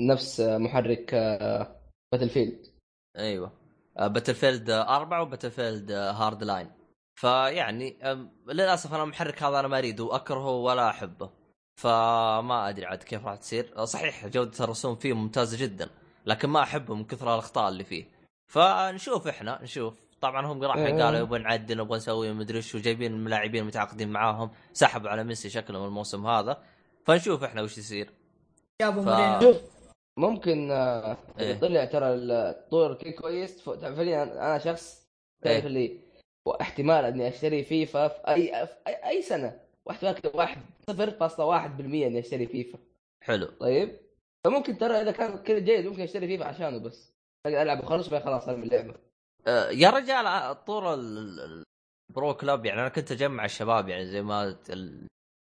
[0.00, 1.14] نفس محرك
[2.12, 2.66] باتل فيلد
[3.18, 3.52] أيوه.
[3.96, 6.70] باتل فيلد 4 وباتل فيلد هارد لاين
[7.14, 7.98] فيعني
[8.48, 11.30] للأسف أنا المحرك هذا أنا ما أريده وأكرهه ولا أحبه.
[11.76, 13.84] فما أدري عاد كيف راح تصير.
[13.84, 15.90] صحيح جودة الرسوم فيه ممتازة جدا.
[16.26, 18.04] لكن ما أحبه من كثر الأخطاء اللي فيه.
[18.52, 19.94] فنشوف إحنا نشوف.
[20.20, 21.02] طبعا هم راح إيه.
[21.02, 24.50] قالوا يبغى نعدل نبغى نسوي مدري إيش وجايبين الملاعبين متعاقدين معاهم.
[24.72, 26.62] سحبوا على ميسي شكلهم الموسم هذا.
[27.04, 28.10] فنشوف إحنا وش يصير.
[28.82, 29.62] جابوا ف- مورينو شوف
[30.18, 31.58] ممكن آه، إيه.
[31.60, 33.60] طلع ترى الطور كي كويس.
[33.60, 35.08] ف- فعليا أنا شخص
[35.42, 35.66] تعرف إيه.
[35.66, 35.98] اللي
[36.46, 39.60] واحتمال إني أشتري فيفا في أي في أي, أي سنة.
[39.86, 42.78] واحتمال واحد صفر فاصلة واحد بالمية إني أشتري فيفا.
[43.24, 43.46] حلو.
[43.60, 43.96] طيب؟
[44.44, 47.12] فممكن ترى إذا كان كذا جيد ممكن أشتري فيفا عشانه بس.
[47.46, 48.94] ألعب وخلص خلاص أرمي اللعبة.
[49.46, 50.24] آه، يا رجال
[50.64, 51.64] طور ال- ال-
[52.10, 54.56] ال pro club يعني أنا كنت أجمع الشباب يعني زي ما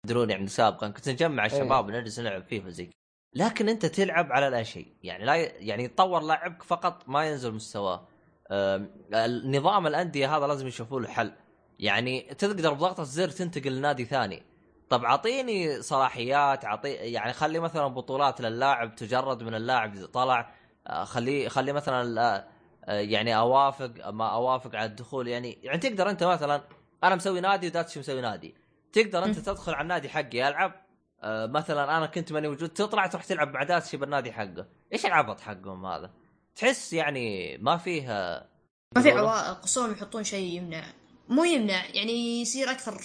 [0.06, 2.90] تدرون يعني سابقا كنت نجمع الشباب نجلس نلعب فيفا زي.
[3.36, 8.08] لكن أنت تلعب على لا شيء يعني لا يعني يتطور لاعبك فقط ما ينزل مستواه
[8.52, 11.32] آم، النظام الأندية هذا لازم يشوفوا له حل
[11.80, 14.44] يعني تقدر بضغطة زر تنتقل لنادي ثاني.
[14.90, 20.52] طب اعطيني صلاحيات اعطي يعني خلي مثلا بطولات للاعب تجرد من اللاعب طلع
[20.88, 22.46] آه، خليه خلي مثلا
[22.86, 25.28] آه، يعني أوافق ما أوافق على الدخول.
[25.28, 26.62] يعني يعني تقدر أنت مثلا
[27.04, 28.56] أنا مسوي نادي وداتشي مسوي نادي.
[28.94, 29.40] تقدر أنت.
[29.40, 30.86] تدخل على النادي حقي العب
[31.24, 34.68] آه، مثلا أنا كنت ماني موجود تطلع تروح تلعب مع داتشي بالنادي حقه.
[34.94, 36.12] إيش العبط حقهم هذا؟
[36.56, 38.48] تحس يعني ما فيه آه،
[38.96, 40.84] ما في عوائق قصهم يحطون شيء يمنع.
[41.30, 43.02] مو يمنع يعني يصير أكثر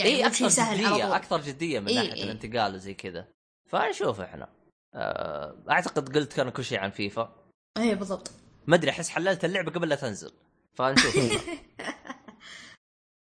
[0.00, 2.22] يعني شيء أكثر سهل جدية أكثر جدية من إي، ناحية إي.
[2.22, 3.28] الانتقال وزي كذا.
[3.68, 4.48] فنشوف إحنا
[4.94, 7.34] آه، أعتقد قلت كان كل شيء عن فيفا.
[7.78, 8.30] اي بالضبط.
[8.66, 10.32] ما أدري أحس حللت اللعبة قبل لا تنزل.
[10.74, 11.16] فنشوف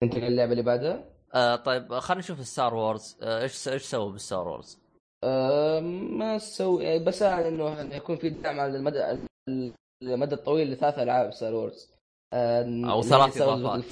[0.03, 3.17] ننتقل اللعبة اللي بعدها؟ آه طيب خلينا نشوف ستار وورز.
[3.21, 4.79] آه، إيش إيش سووا بالستار وورز؟
[5.23, 9.17] آه، ما سوي يعني بس يعني إنه يكون في دعم على المدى
[10.03, 11.91] المدى الطويل لثلاث ألعاب ستار وورز.
[12.33, 13.83] أو ثلاث إضافات.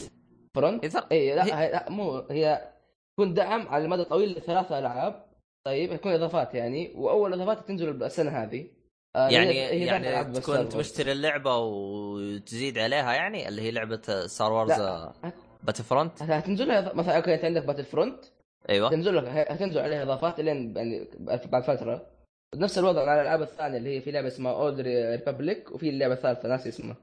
[0.56, 1.72] فرونت؟ اي لا هي- هي...
[1.72, 2.74] لا، مو هي
[3.18, 5.26] تكون دعم على المدى الطويل لثلاث ألعاب.
[5.66, 6.92] طيب يكون إضافات يعني.
[6.96, 8.68] وأول إضافات تنزل السنة هذه.
[9.16, 10.70] آه، يعني هي- يعني تكون.
[10.76, 14.82] مشتري اللعبة وتزيد عليها يعني اللي هي لعبة ستار وورز.
[15.64, 18.26] باتل فرونت هتنزل لها مثلا okay أنت عندك باتل فرونت
[18.70, 18.90] أيوه.
[18.90, 22.06] تنزل لك هتنزل عليها إضافات لين يعني بعد فترة.
[22.56, 26.50] نفس الوضع على الألعاب الثانية اللي هي في لعبة اسمها اولد ريبابليك وفي اللعبه الثالثه
[26.50, 26.96] ناسي اسمها.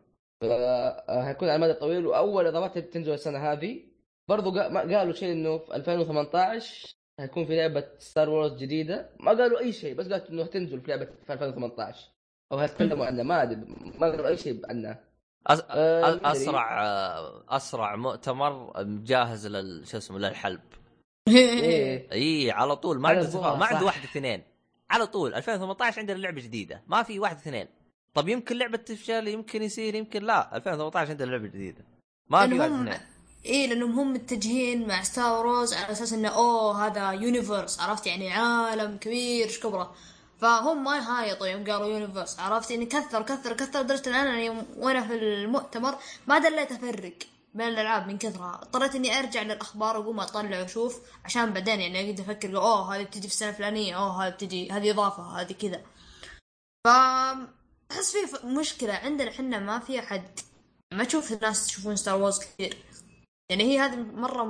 [1.11, 3.81] هيكون على المدى الطويل وأول إضافات تنزل السنة هذه
[4.29, 9.11] برضو قا- ما قالوا شيء إنه في 2018 هيكون في لعبة ستار وورز جديدة.
[9.21, 12.11] ما قالوا أي شيء بس قالوا إنه هتنزل في لعبة في 2018
[12.53, 13.57] أو هيتكلموا عنها ما أدري
[13.99, 15.05] ما قالوا أي شيء عنها.
[15.47, 15.63] أس...
[15.71, 16.21] أدري.
[16.33, 20.61] أسرع آه، أسرع مؤتمر جاهز لل شو اسمه للحلب.
[21.29, 22.13] إيه.
[22.13, 23.85] إي على طول ما عنده ما عنده.
[23.87, 24.43] واحد اثنين.
[24.91, 27.67] على طول 2018 عندنا لعبة جديدة ما في واحد اثنين.
[28.15, 31.85] طب يمكن لعبة تفشل يمكن يصير يمكن لا 2018 عندنا لعبة جديدة.
[32.29, 32.99] ما في واحد اثنين.
[33.45, 38.33] إيه لأنهم هم متجهين مع ستار وورز على أساس إنه أوه هذا universe عرفت؟ يعني
[38.33, 39.95] عالم كبير إيش كبره؟
[40.41, 44.67] فهم ما يهايطوا يوم قالوا universe عرفت؟ يعني كثر كثر كثر لدرجة إن أنا يوم
[44.77, 47.15] وأنا في المؤتمر ما دليت أفرق
[47.55, 48.61] بين الألعاب من كثرها.
[48.63, 53.29] اضطريت إني أرجع للأخبار وأقوم أطلع وأشوف عشان بعدين يعني أقدر أفكر أوه هذه بتجي
[53.29, 55.83] في السنة الفلانية أوه هذه بتجي هذه إضافة هذه كذا.
[56.85, 56.89] ف
[57.91, 60.41] أحس في مشكلة عندنا إحنا ما في أحد
[60.93, 62.77] ما تشوف الناس يشوفون ستار وورز كثير.
[63.51, 64.45] يعني هي هذه مرة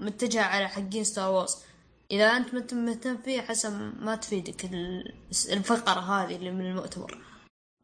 [0.00, 1.56] متجهة على حقين ستار وورز
[2.10, 5.14] إذا أنت ما انت مهتم فيه حسن ما تفيدك ال-
[5.52, 7.18] الفقرة هذه اللي من المؤتمر.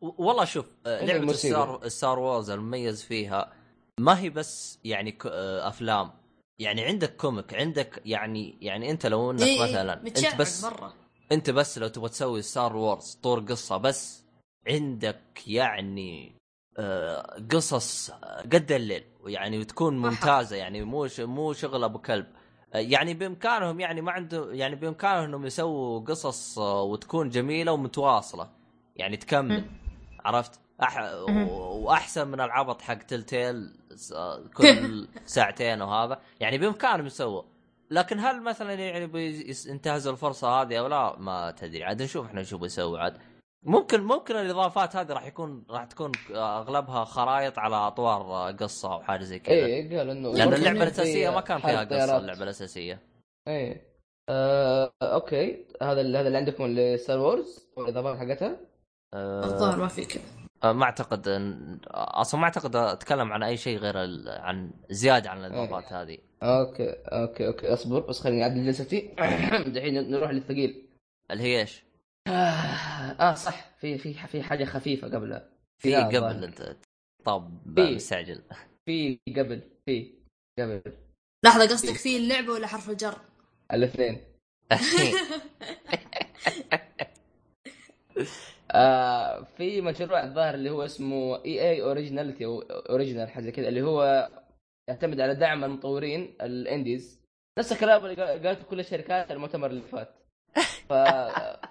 [0.01, 1.55] والله شوف آه، المصيبة.
[1.55, 3.53] ستار ستار وورز المميز فيها
[4.01, 6.11] ما هي بس يعني آه، أفلام.
[6.59, 10.65] يعني عندك comic عندك يعني يعني أنت لو إنك إيه، إيه، مثلا أنت متشعب بس
[10.65, 10.95] مرة.
[11.33, 14.23] أنت بس لو تبغى تسوي Star Wars طور قصة بس
[14.69, 16.33] عندك يعني
[17.53, 18.11] قصص
[18.53, 19.99] قد الليل يعني وتكون.
[19.99, 22.27] ممتازة يعني مو مو شغل أبو كلب.
[22.75, 28.51] آه، يعني بإمكانهم يعني ما عنده يعني بإمكانهم إنهم يسووا قصص آه، وتكون جميلة ومتواصلة.
[28.97, 29.65] يعني تكمل
[30.25, 31.13] عرفت؟ أح...
[31.51, 33.73] وأحسن من العبط حق Telltale
[34.57, 37.43] كل ساعتين وهذا يعني بإمكانهم يسووا.
[37.91, 41.85] لكن هل مثلا يعني بينتهزوا الفرصة هذه أو لا؟ ما تدري.
[41.85, 43.19] عاد نشوف إحنا شو بيسوي عاد.
[43.63, 49.23] ممكن ممكن الإضافات هذه راح يكون راح تكون أغلبها خرائط على أطوار قصة أو حاجة
[49.23, 49.55] زي كذا.
[49.55, 52.17] إيه قال إنه لأن اللعبة الأساسية ما كان فيها قصة.
[52.17, 53.01] اللعبة الأساسية.
[53.49, 53.97] إيه.
[54.29, 55.65] آه، أوكي.
[55.83, 58.57] هذا اللي هذا اللي عندكم اللي Star Wars والاضافات حقتها؟
[59.15, 60.23] أه الظاهر ما في كذا.
[60.65, 64.29] أه، ما أعتقد إن أصلا ما أعتقد أتكلم عن أي شيء غير ال...
[64.29, 66.19] عن زيادة عن الإضافات هذه.
[66.43, 67.73] أوكي أوكي أوكي.
[67.73, 69.15] أصبر بس خليني أعدل جلستي.
[69.75, 70.89] دحين نروح للثقيل.
[71.31, 71.86] اللي هي إيش؟
[72.27, 72.31] آه,
[73.21, 73.71] آه صح.
[73.81, 75.49] في في في حاجة خفيفة قبلها
[75.83, 76.45] في قبل.
[76.45, 76.77] أنت
[77.25, 77.95] طب في.
[77.95, 78.43] مستعجل.
[78.87, 80.15] في قبل في
[80.59, 80.83] قبل.
[81.45, 82.17] لحظة قصدك Fe.
[82.17, 83.19] اللعبة ولا حرف الجر؟
[83.73, 84.21] الاثنين.
[88.71, 94.31] آه في مشروع الظاهر اللي هو اسمه EA Originality أو Original حاجة كذا اللي هو
[94.89, 97.21] يعتمد على دعم المطورين ال indies.
[97.59, 100.15] نفس الكلام اللي قال- قالته كل الشركات المؤتمر اللي فات.
[100.89, 100.93] ف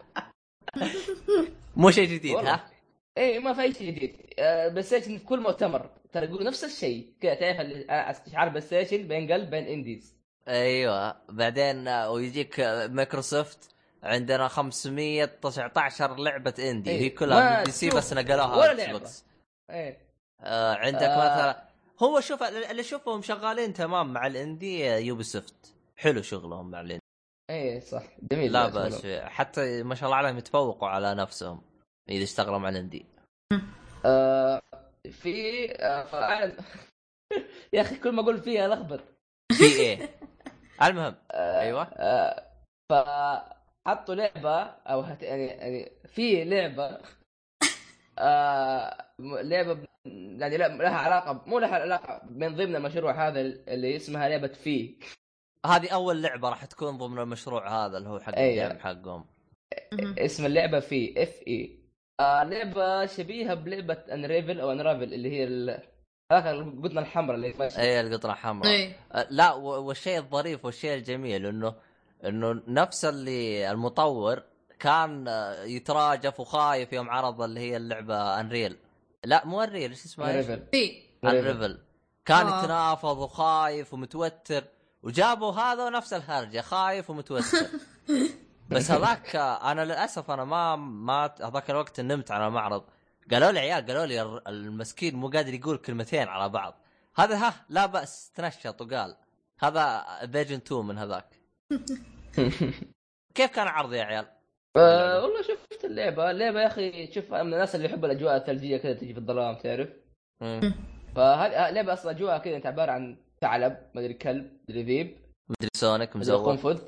[1.75, 2.35] مو شيء جديد.
[2.35, 2.71] ها؟
[3.17, 4.15] إيه ما في أي شيء جديد.
[4.39, 5.89] آه، PlayStation في كل مؤتمر.
[6.13, 7.13] ترى يقولوا نفس الشيء.
[7.21, 10.15] كذا تعرف آه، استشعار PlayStation بين قلب بين indies
[10.47, 11.15] أيوه.
[11.29, 12.59] بعدين آه، ويجيك
[12.89, 19.25] مايكروسوفت عندنا 519 لعبة indie إيه، هي كلها PC بس نقلوها ولا بوكس
[19.69, 19.97] إيه.
[20.41, 21.17] آه عندك آه.
[21.17, 21.69] مثلا
[22.03, 27.04] هو شوف اللي اشوفهم شغالين تمام مع الاندي يوبي سوفت حلو شغلهم مع الاندي
[27.49, 28.03] إيه صح.
[28.31, 28.89] جميل لا.
[28.89, 29.25] فيه.
[29.25, 31.61] حتى ما شاء الله عليهم يتفوقوا على نفسهم
[32.09, 33.05] إذا اشتغلوا مع الإندي.
[34.05, 34.61] آه
[35.11, 36.51] في آه
[37.73, 38.99] يا أخي كل ما أقول فيها لخبط
[39.57, 40.09] في إيه؟
[40.83, 41.83] المهم آه أيوه.
[41.83, 42.51] آه
[42.91, 45.23] فحطوا لعبة أو هت...
[45.23, 46.99] يعني يعني في لعبة.
[48.19, 54.47] آه لعبة يعني لها علاقة مو لها علاقة من ضمن المشروع هذا اللي اسمها لعبة
[54.47, 54.95] Fe.
[55.65, 58.65] هذه أول لعبة راح تكون ضمن المشروع هذا اللي هو حق EA.
[58.65, 59.25] ال game حقهم.
[60.17, 61.79] اسم اللعبة Fe F E
[62.19, 65.81] آه لعبة شبيهة بلعبة Unravel أو Unravel اللي هي ال...
[66.31, 67.53] هذاك القطنه الحمراء اللي.
[67.77, 71.75] اي القطره حمراء إيه أه، لا والشيء الظريف والشيء الجميل انه
[72.25, 74.43] إنه نفس اللي المطور
[74.79, 78.77] كان آه، يتراجف وخايف يوم عرض اللي هي اللعبة Unreal
[79.23, 80.67] لا مو Unreal إيش اسمها إيش؟ Unravel
[81.23, 81.79] Unravel
[82.25, 82.63] كان آه.
[82.63, 84.63] يتنافض وخايف ومتوتر
[85.05, 87.67] وجابوا هذا ونفس الهرجة خايف ومتوتر.
[88.71, 92.83] بس هذاك آه، أنا للأسف أنا ما ما هذاك الوقت نمت على المعرض.
[93.31, 96.81] قالوا لي عيال قالوا لي الر- المسكين مو قادر يقول كلمتين على بعض.
[97.15, 99.15] هذا ها لا بأس تنشط وقال.
[99.59, 101.25] هذا version 2 من هذاك.
[103.35, 104.25] كيف كان عرض يا عيال؟
[104.77, 106.31] آه والله شفت اللعبة.
[106.31, 109.89] اللعبة يا أخي شوف من الناس اللي يحب الأجواء الثلجية كذا تجي في الظلام تعرف.
[111.15, 115.17] فهذه لعبة أصلا اجواء كذا أنت عبارة عن ثعلب مدري كلب مدري ذيب.
[115.49, 116.81] مدري Sonic مزور قنفذ.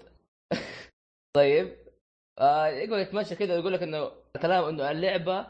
[1.37, 1.77] طيب.
[2.39, 5.47] آه يقعد يتمشى كذا ويقول لك إنه كلام إنه اللعبة آه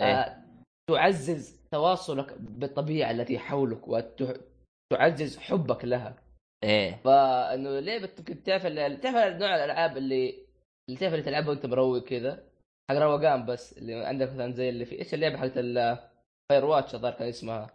[0.00, 0.44] إيه.
[0.90, 6.16] تعزز تواصلك بالطبيعة التي حولك وتعزز حبك لها.
[6.64, 6.96] إيه.
[7.04, 8.62] فإنه لعبه تمكن تعرف
[9.02, 10.46] تعرف نوع الألعاب اللي
[10.88, 12.44] اللي تعرف اللي تلعبها وأنت مروق كذا؟
[12.90, 17.14] حق روقان بس اللي عندك مثلا زي اللي في إيش اللعبة حقت ال Firewatch الظاهر
[17.14, 17.70] كان اسمها؟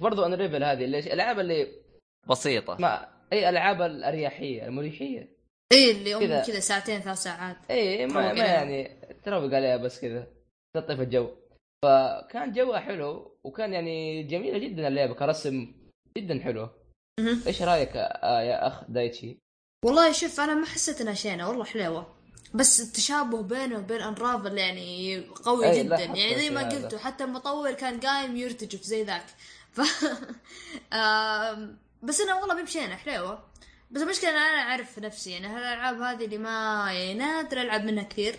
[0.00, 1.81] برضو Unravel هذه اللي الألعاب اللي
[2.28, 5.28] بسيطة ما إي الالعاب الأريحية المريحية
[5.72, 6.42] إيه اللي ام كذا.
[6.42, 8.44] كذا ساعتين ثلاث ساعات إي ما, ما.
[8.44, 8.90] يعني
[9.24, 10.26] تروق عليها بس كذا
[10.76, 11.30] تلطف الجو
[11.84, 15.74] فكان جوها حلو وكان يعني جميلة جدا اللعبة كرسم
[16.18, 16.68] جدا حلو.
[17.46, 19.38] إيش رأيك آه يا أخ دايتشي؟
[19.84, 22.14] والله شوف أنا ما حسيت إنها شينة والله حلوة
[22.54, 26.68] بس التشابه بينه وبين انرافل يعني قوي أي، جدا يعني زي ما.
[26.68, 29.24] قلتوا حتى المطور كان قايم يرتجف زي ذاك
[29.74, 29.80] ف
[30.92, 33.52] آم، بس أنا والله بمشينا حلوة
[33.90, 38.02] بس المشكلة إن أنا أعرف نفسي يعني هالالعاب هذه اللي ما يعني نادر ألعب منها
[38.02, 38.36] كثير.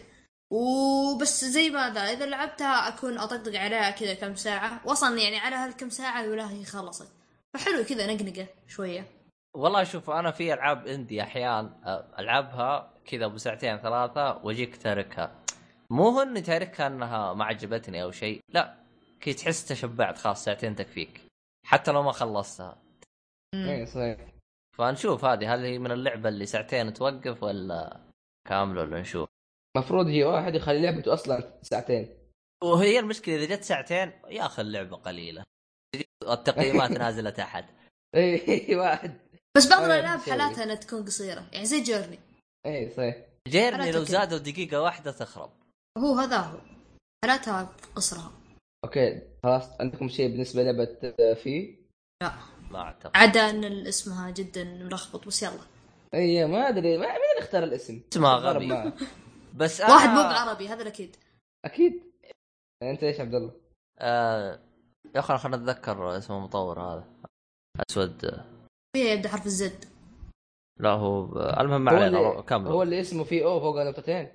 [0.52, 4.82] وبس زي ما ذا إذا لعبتها أكون أطقطق عليها كذا كم ساعة.
[4.86, 7.12] واصلا يعني على هالكم ساعة ولا هي خلصت.
[7.54, 9.08] فحلو كذا نقنقه شوية.
[9.54, 11.74] والله شوف أنا في ألعاب اندي أحيان
[12.20, 15.44] ألعبها كذا أبو ساعتين ثلاثة وأجيك تاركها.
[15.90, 18.84] مو إني تاركها إنها ما عجبتني أو شيء لا.
[19.22, 21.22] كي تحس تشبعت خلاص ساعتين تكفيك.
[21.66, 22.83] حتى لو ما خلصتها.
[23.54, 24.34] اي صحيح.
[24.78, 28.02] فنشوف هذه هل هي من اللعبة اللي ساعتين توقف ولا
[28.50, 29.30] كاملة ولا نشوف؟
[29.78, 32.18] المفروض هي واحد يخلي لعبته أصلا ساعتين.
[32.64, 35.44] وهي المشكلة إذا جت ساعتين يا أخي اللعبه قليلة.
[36.30, 37.66] التقييمات نازلة تحت.
[38.16, 39.20] اي واحد.
[39.58, 40.20] بس بعض آه، الألعاب.
[40.20, 42.20] حالاتها إنها تكون قصيرة يعني زي جيرني
[42.66, 43.16] اي صحيح.
[43.48, 45.52] Journey لو زادوا دقيقة واحدة تخرب.
[45.98, 46.60] هو هذا هو.
[47.26, 48.32] حالاتها قصرها.
[48.86, 50.86] أوكي خلاص عندكم شيء بالنسبة لعبه
[51.34, 51.76] Fe
[52.24, 52.34] لا.
[52.74, 53.12] ما أعتقد.
[53.16, 55.60] عدا إن اسمها جدا ملخبط بس يلا.
[56.14, 58.92] إي ما أدري ما مين اللي اختار الاسم؟ اسمها غبي.
[59.60, 60.24] بس واحد أنا...
[60.24, 61.16] مو بالعربي هذا الأكيد.
[61.66, 62.04] أكيد.
[62.84, 63.52] أنت إيش عبد الله؟
[64.00, 64.60] آه...
[65.16, 67.08] يا أخي خلينا نتذكر اسم المطور هذا.
[67.90, 68.44] أسود.
[68.96, 69.86] فيها يبدأ حرف الزد.
[70.80, 71.26] لا هو
[71.60, 72.68] المهم ما هو علينا اللي كمل.
[72.68, 74.28] هو اللي اسمه في أو فوق نقطتين.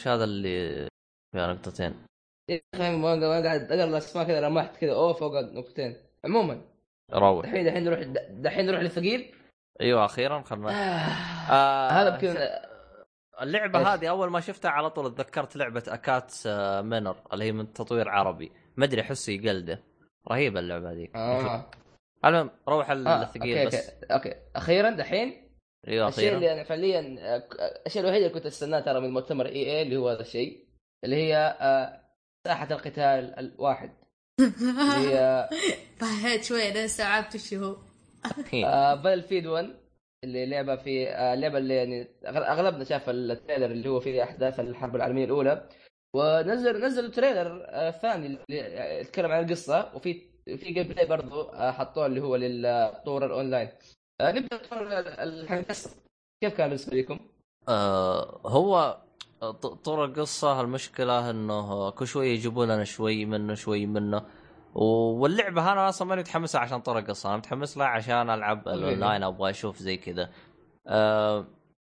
[0.00, 0.88] إيش هذا اللي
[1.34, 2.06] فيها نقطتين.
[2.50, 5.96] يا أخي ما ما قاعد أقرأ الأسماء كذا لمحت كذا أو فوق نقطتين.
[6.24, 6.73] عموما
[7.12, 7.46] روح.
[7.46, 9.34] دحين دحين نروح دحين نروح للثقيل
[9.80, 11.52] أيوه أخيرا خلنا آه.
[11.52, 11.90] آه...
[11.90, 12.48] هذا يمكن
[13.42, 17.52] اللعبة إيش؟ هذه أول ما شفتها على طول تذكرت لعبة أكات آه، مينر اللي هي
[17.52, 18.52] من تطوير عربي.
[18.76, 19.82] ما أدري احسه يقلده
[20.30, 21.70] رهيبة اللعبة هذيك آه.
[22.24, 23.66] المهم روح آه، الثقيل أوكي.
[23.76, 23.88] بس.
[23.88, 24.12] أوكي.
[24.12, 25.44] أوكي أخيرا دحين؟
[25.88, 27.48] أيوه الشيء اللي أنا فعليا آه،
[27.86, 30.68] الشيء الوحيد اللي كنت أستناه ترى من مؤتمر EA اللي هو هذا الشيء
[31.04, 32.00] اللي هي آه،
[32.44, 34.03] ساحة القتال الواحد.
[35.98, 37.76] فهيت شوي لين استوعبت وش هو.
[38.64, 39.70] آه Battlefield 1
[40.24, 44.60] اللي لعبة في آه اللعبه اللي يعني أغلبنا شاف ال trailer اللي هو فيه أحداث
[44.60, 45.68] الحرب العالمية الأولى.
[46.16, 49.94] ونزل نزلوا trailer آه ثاني اللي يتكلم عن القصة.
[49.94, 53.68] وفي في gameplay برضه آه حطوه اللي هو للطور الأونلاين.
[54.20, 54.56] آه نبدأ
[56.42, 57.18] كيف كان بالنسبة لكم؟
[57.68, 59.02] آه هو
[59.50, 64.22] ط- طور القصة المشكلة إنه كل شوي يجيبوا لنا شوي منه شوي منه.
[64.74, 68.68] و- واللعبة أنا أصلا ماني متحمس لها عشان طور القصة أنا متحمس لها عشان ألعب
[68.68, 70.30] الأونلاين أبغى أشوف زي كذا.
[70.86, 71.46] آه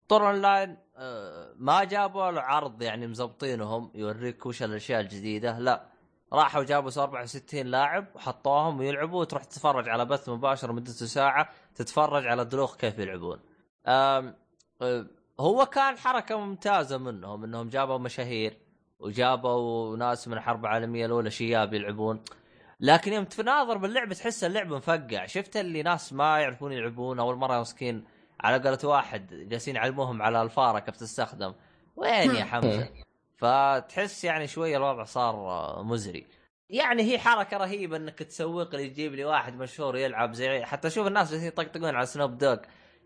[0.08, 5.86] طول الأونلاين آه ما جابوا له عرض يعني مزبطينهم يوريك وش الأشياء الجديدة لا.
[6.32, 12.44] راحوا جابوا 64 لاعب وحطوهم ويلعبوا وتروح تتفرج على بث مباشر مدته ساعة تتفرج على
[12.44, 13.38] دلوخ كيف يلعبون.
[13.86, 14.34] آه،
[15.40, 18.56] هو كان حركة ممتازة منهم إنهم جابوا مشاهير
[18.98, 22.20] وجابوا ناس من الحرب العالمية الأولى شياب يلعبون.
[22.80, 25.26] لكن يوم تناظر باللعبه تحس اللعبه مفقع.
[25.26, 28.04] شفت اللي ناس ما يعرفون يلعبون؟ أول مرة مسكين
[28.40, 31.54] على قولة واحد جالسين يعلموهم على الفارة كيف تستخدم.
[31.96, 32.88] وين يا حمزة؟
[33.36, 36.26] فتحس يعني شوية الوضع صار مزري.
[36.70, 41.06] يعني هي حركة رهيبة إنك تسوق لي تجيب لي واحد مشهور يلعب زي حتى شوف
[41.06, 42.56] الناس جالسين يطقطقون على سنوب دوغ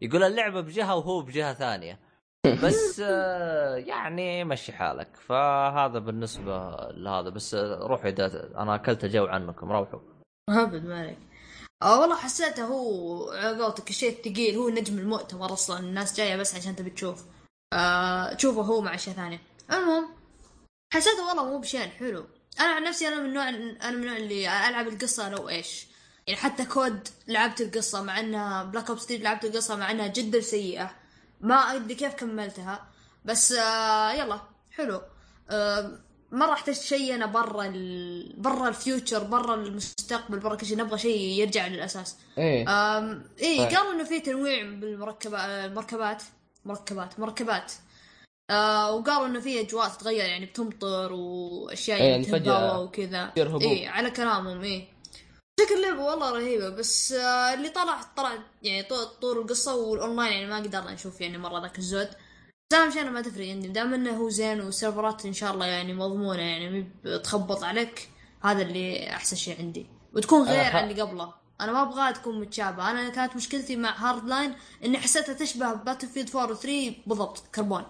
[0.03, 2.10] يقول اللعبه بجهة وهو بجهة ثانية.
[2.47, 5.17] بس آه، يعني مشي حالك.
[5.17, 7.29] فهذا بالنسبة لهذا.
[7.29, 10.01] بس آه، روحوا إذا أنا أكلت جو عنكم روحوا.
[10.49, 11.19] ابد ما عليك.
[11.83, 15.79] آه والله حسيته هو على قولتك الشيء الثقيل هو نجم المؤتمر أصلا.
[15.79, 17.25] الناس جاية بس عشان تبي تشوف.
[18.37, 19.41] تشوفه هو مع اشياء ثانية
[19.73, 20.07] المهم
[20.95, 22.25] حسيته والله مو بشيء حلو.
[22.61, 25.87] أنا عن نفسي أنا من النوع أنا من النوع اللي ألعب القصة لو إيش.
[26.27, 30.41] يعني حتى COD لعبت القصة مع إنها Black Ops 3 لعبت القصة مع إنها جدا
[30.41, 30.91] سيئة.
[31.41, 32.87] ما أدري كيف كملتها
[33.25, 34.41] بس آه يلا
[34.73, 35.01] حلو.
[35.51, 35.99] آه
[36.33, 38.35] مره احتجت شيء أنا برا ال...
[38.37, 42.17] برا الفيوتشر برا المستقبل برا كل شيء نبغى شيء يرجع للأساس.
[42.39, 42.69] إيه.
[42.69, 43.25] أم...
[43.43, 43.77] اي طيب.
[43.77, 46.23] قالوا إنه في تنويع بالمركبات المركبات
[46.65, 47.73] مركبات مركبات.
[48.51, 53.33] آه وقالوا إنه في أجواء تتغير يعني بتمطر وأشياء إيه، يعني يعني فجأة وكذا.
[53.37, 53.63] يصير هبوط.
[53.63, 54.89] اي على كلامهم اي
[55.67, 60.47] شكل اللعبة والله رهيبة بس آه اللي طلع طلع يعني طو- طول القصة والأونلاين يعني
[60.47, 62.09] ما قدرنا نشوف يعني مرة ذاك الزود.
[62.73, 65.67] بس أهم شيء أنا ما تفرق عندي دام إنه هو زين والسيرفرات إن شاء الله
[65.67, 68.09] يعني مضمونة يعني مي بتخبط عليك
[68.43, 69.87] هذا اللي أحسن شيء عندي.
[70.15, 71.35] وتكون غير عن اللي قبله.
[71.61, 72.91] أنا ما أبغاها تكون متشابهة.
[72.91, 77.85] أنا كانت مشكلتي مع Hardline إني حسيتها تشبه Battlefield 4 و 3 بالضبط كربون.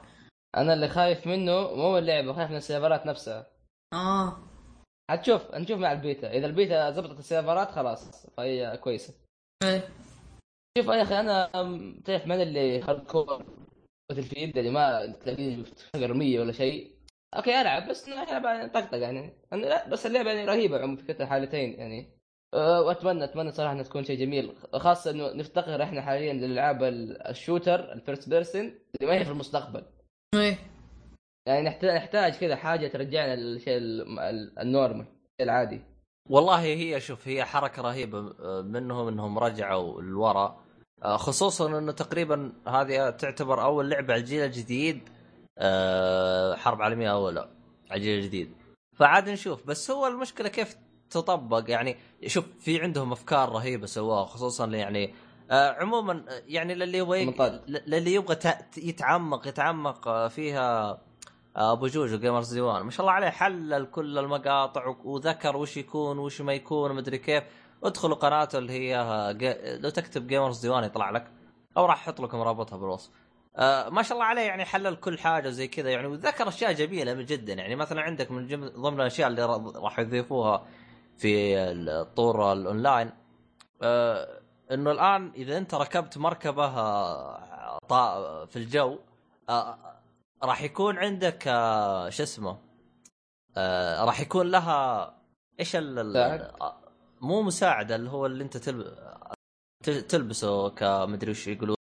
[0.57, 3.47] أنا اللي خايف منه مو من اللعبة خايف من السيرفرات نفسها.
[3.93, 4.50] آه.
[5.15, 6.33] هتشوف نشوف مع البيتا.
[6.33, 9.15] إذا البيتا زبطت السيرفرات خلاص فهي كويسة.
[9.65, 9.89] إيه.
[10.79, 11.47] شوف يا أخي أنا
[12.05, 13.45] تعرف من اللي hardcore
[14.11, 15.63] Battlefield اللي ما تلاقيه
[15.95, 16.95] فقر 100 ولا شيء.
[17.37, 19.33] أوكي ألعب بس إنه العب يعني طقطق يعني.
[19.53, 22.17] أنا لا بس اللعبة يعني رهيبة عم في كلتا الحالتين يعني.
[22.55, 24.53] أه، وأتمنى أتمنى صراحة إنها تكون شيء جميل.
[24.75, 29.25] خاصة إنه نفتقر إحنا حاليا للألعاب ال- ال shooter ال first person اللي ما هي
[29.25, 29.83] في المستقبل.
[30.35, 30.59] إيه.
[31.47, 35.07] يعني نحتاج نحتاج كذا حاجة ترجعنا للشيء ال- ال- ال normal
[35.41, 35.81] العادي.
[36.29, 38.21] والله هي شوف هي حركة رهيبة
[38.63, 40.61] منهم إنهم رجعوا لورا
[41.05, 45.09] خصوصا إنه تقريبا هذه تعتبر أول لعبة على الجيل الجديد
[45.59, 47.41] آه حرب عالمية أولى
[47.91, 48.53] على الجيل الجديد
[48.97, 50.77] فعاد نشوف بس هو المشكلة كيف
[51.11, 55.15] تطبق؟ يعني شوف في عندهم أفكار رهيبة سواها خصوصا يعني
[55.51, 57.61] آه عموما يعني للي يبغى.
[57.69, 58.37] للي يبغى
[58.79, 61.03] يتعمق يتعمق آه، فيها
[61.57, 66.41] أبو جوجو Gamers ديوان ما شاء الله عليه حلل كل المقاطع وذكر وش يكون وش
[66.41, 67.45] ما يكون مدري كيف
[67.85, 69.33] ادخلوا قناته اللي هي آه،.
[69.77, 71.31] لو تكتب Gamers ديوان يطلع لك
[71.77, 73.11] أو راح أحط لكم رابطها بالوصف
[73.57, 77.13] آه ما شاء الله عليه يعني حلل كل حاجة زي كذا يعني وذكر أشياء جميلة
[77.13, 78.47] جدا يعني مثلا عندك من.
[78.81, 80.67] ضمن الأشياء اللي را- راح يضيفوها
[81.17, 83.11] في الطور الأونلاين
[83.83, 84.41] آه
[84.73, 86.65] إنه الآن إذا أنت ركبت مركبة
[87.91, 88.99] آه، في الجو
[89.49, 89.79] آه
[90.43, 92.59] راح يكون عندك آه شو اسمه
[93.57, 95.15] آه راح يكون لها
[95.61, 96.81] إيش ال؟ آه،
[97.21, 98.95] مو مساعده اللي هو اللي أنت تلب...
[99.85, 101.77] تلبسه كمدري وش يقولون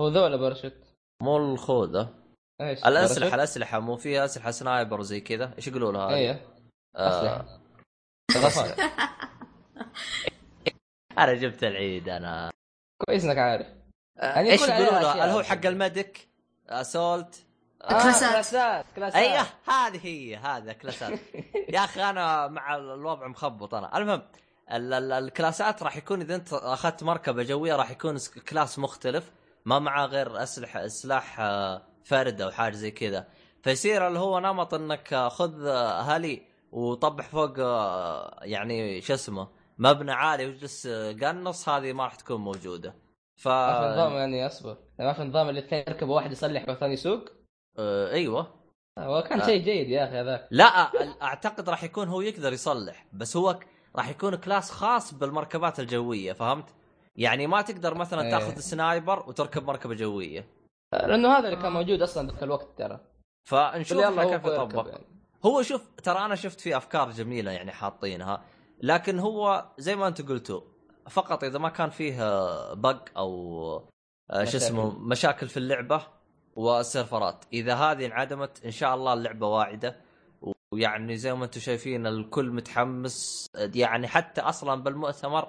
[0.00, 0.74] هو ذا ولا باراشوت؟
[1.22, 2.14] مو الخوذة
[2.60, 6.46] إيش؟ الأسلحة؟ الأسلحة مو فيها أسلحة sniper وزي كذا إيش يقولوا لها؟ إيه
[6.96, 7.44] آه
[8.30, 8.74] أسلحة.
[11.18, 12.50] أنا جبت العيد أنا
[13.06, 13.66] كويس إنك عارف
[14.16, 16.28] يعني إيش يقولوا له؟ اللي هو حق ال medic
[16.68, 17.46] assault
[17.88, 18.30] كلاسات.
[18.32, 21.18] كلاسات كلاسات أيوه هذه هي هذا كلاسات
[21.68, 23.98] يا أخي أنا مع الوضع مخبط أنا.
[23.98, 24.22] المهم
[24.72, 28.16] ال- ال- الكلاسات راح يكون إذا أنت أخذت مركبة جوية راح يكون
[28.48, 29.30] class مختلف
[29.64, 33.26] ما معه غير أسلحة سلاح آه، فرد أو حاجة زي كذا.
[33.62, 35.66] فيصير اللي هو نمط إنك خذ
[36.02, 36.42] heli
[36.72, 42.40] وطب فوق آه، يعني شو اسمه مبنى عالي واجلس آه، قنص هذه ما راح تكون
[42.40, 42.94] موجودة.
[43.36, 44.76] ف ما في نظام يعني أصبر.
[44.98, 47.24] يعني ما في نظام اللي الاثنين يركبوا واحد يصلح والثاني يسوق؟
[47.78, 48.54] آه، أيوه
[48.98, 49.46] هو كان آه.
[49.46, 50.64] شيء جيد يا أخي هذاك لا
[51.22, 53.58] أعتقد راح يكون هو يقدر يصلح بس هو
[53.96, 56.74] راح يكون class خاص بالمركبات الجوية فهمت؟
[57.16, 58.30] يعني ما تقدر مثلا إيه.
[58.30, 60.46] تأخذ sniper وتركب مركبة جوية
[60.92, 63.00] لأنه هذا اللي كان موجود أصلا ذاك الوقت ترى
[63.48, 65.06] فنشوف كيف يطبق يعني.
[65.46, 68.44] هو شوف ترى أنا شفت فيه أفكار جميلة يعني حاطينها
[68.82, 70.60] لكن هو زي ما أنتم قلتوا
[71.10, 72.16] فقط إذا ما كان فيه
[72.74, 73.76] bug أو
[74.30, 74.56] آه، شو مشاكل.
[74.56, 76.06] اسمه مشاكل في اللعبة
[76.56, 77.44] والسيرفرات.
[77.52, 79.96] إذا هذه انعدمت إن شاء الله اللعبة واعدة.
[80.72, 83.46] ويعني زي ما أنتم شايفين الكل متحمس.
[83.74, 85.48] يعني حتى أصلا بالمؤتمر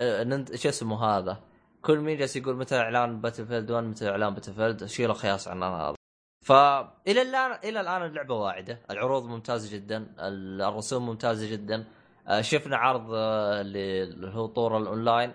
[0.00, 1.40] آه، شو اسمه هذا؟
[1.82, 5.94] كل مين جالس يقول متى إعلان Battlefield 1 متى إعلان Battlefield شيلوا خياس عن هذا.
[6.44, 8.80] فالى الان إلى الآن اللعبة واعدة.
[8.90, 10.14] العروض ممتازة جدا.
[10.68, 11.84] الرسوم ممتازة جدا.
[12.28, 15.32] آه، شفنا عرض آه، اللي هو طور الأونلاين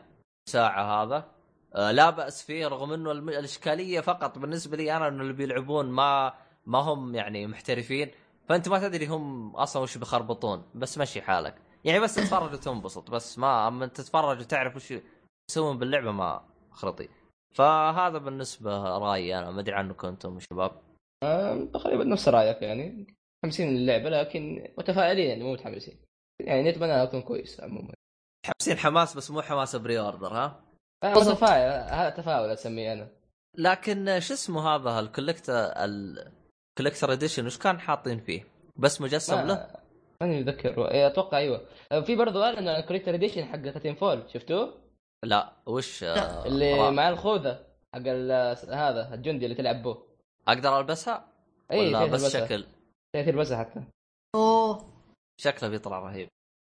[0.49, 1.15] ساعة هذا.
[1.15, 1.38] آه،
[1.75, 6.33] لا بأس فيه رغم إنه الإشكالية فقط بالنسبة لي أنا إنه اللي بيلعبون ما
[6.65, 8.11] ما هم يعني محترفين.
[8.49, 10.63] فأنت ما تدري هم أصلا وش بيخربطون.
[10.75, 11.55] بس مشي حالك.
[11.85, 13.11] يعني بس تتفرج وتنبسط.
[13.11, 14.93] بس ما أما تتفرج وتعرف وش
[15.49, 17.09] يسوون باللعبة ما خرطي
[17.55, 19.51] فهذا بالنسبة رأيي أنا.
[19.51, 20.71] ما أدري عنكم أنتم شباب.
[21.23, 23.07] آه، تقريبا نفس رأيك يعني.
[23.43, 25.97] متحمسين للعبة لكن متفائلين يعني مو متحمسين.
[26.41, 27.93] يعني نتمنى تكون كويسه عموما.
[28.45, 30.68] حابسين حماس بس مو حماس pre-order ها؟
[31.03, 31.13] آه،.
[31.13, 33.07] متفائل هذا تفاؤل أسميه أنا
[33.57, 38.47] لكن شو اسمه هذا ال collector ال collector edition وش كان حاطين فيه؟
[38.77, 39.79] بس مجسم له؟ ما-
[40.21, 41.65] ماني متذكر إيه، أتوقع أيوه
[42.05, 44.73] في برضو أعلن عن ال collector edition حق Titanfall شفتوه؟
[45.25, 47.51] لا وش آه، اللي مع الخوذة
[47.95, 49.97] حق ال- هذا الجندي اللي تلعب به
[50.47, 51.27] أقدر ألبسها؟
[51.71, 52.45] اي ولا بس تلبسها.
[52.45, 52.65] شكل؟
[53.13, 53.83] تلبسها حتى
[54.35, 54.89] أوه
[55.41, 56.27] شكله بيطلع رهيب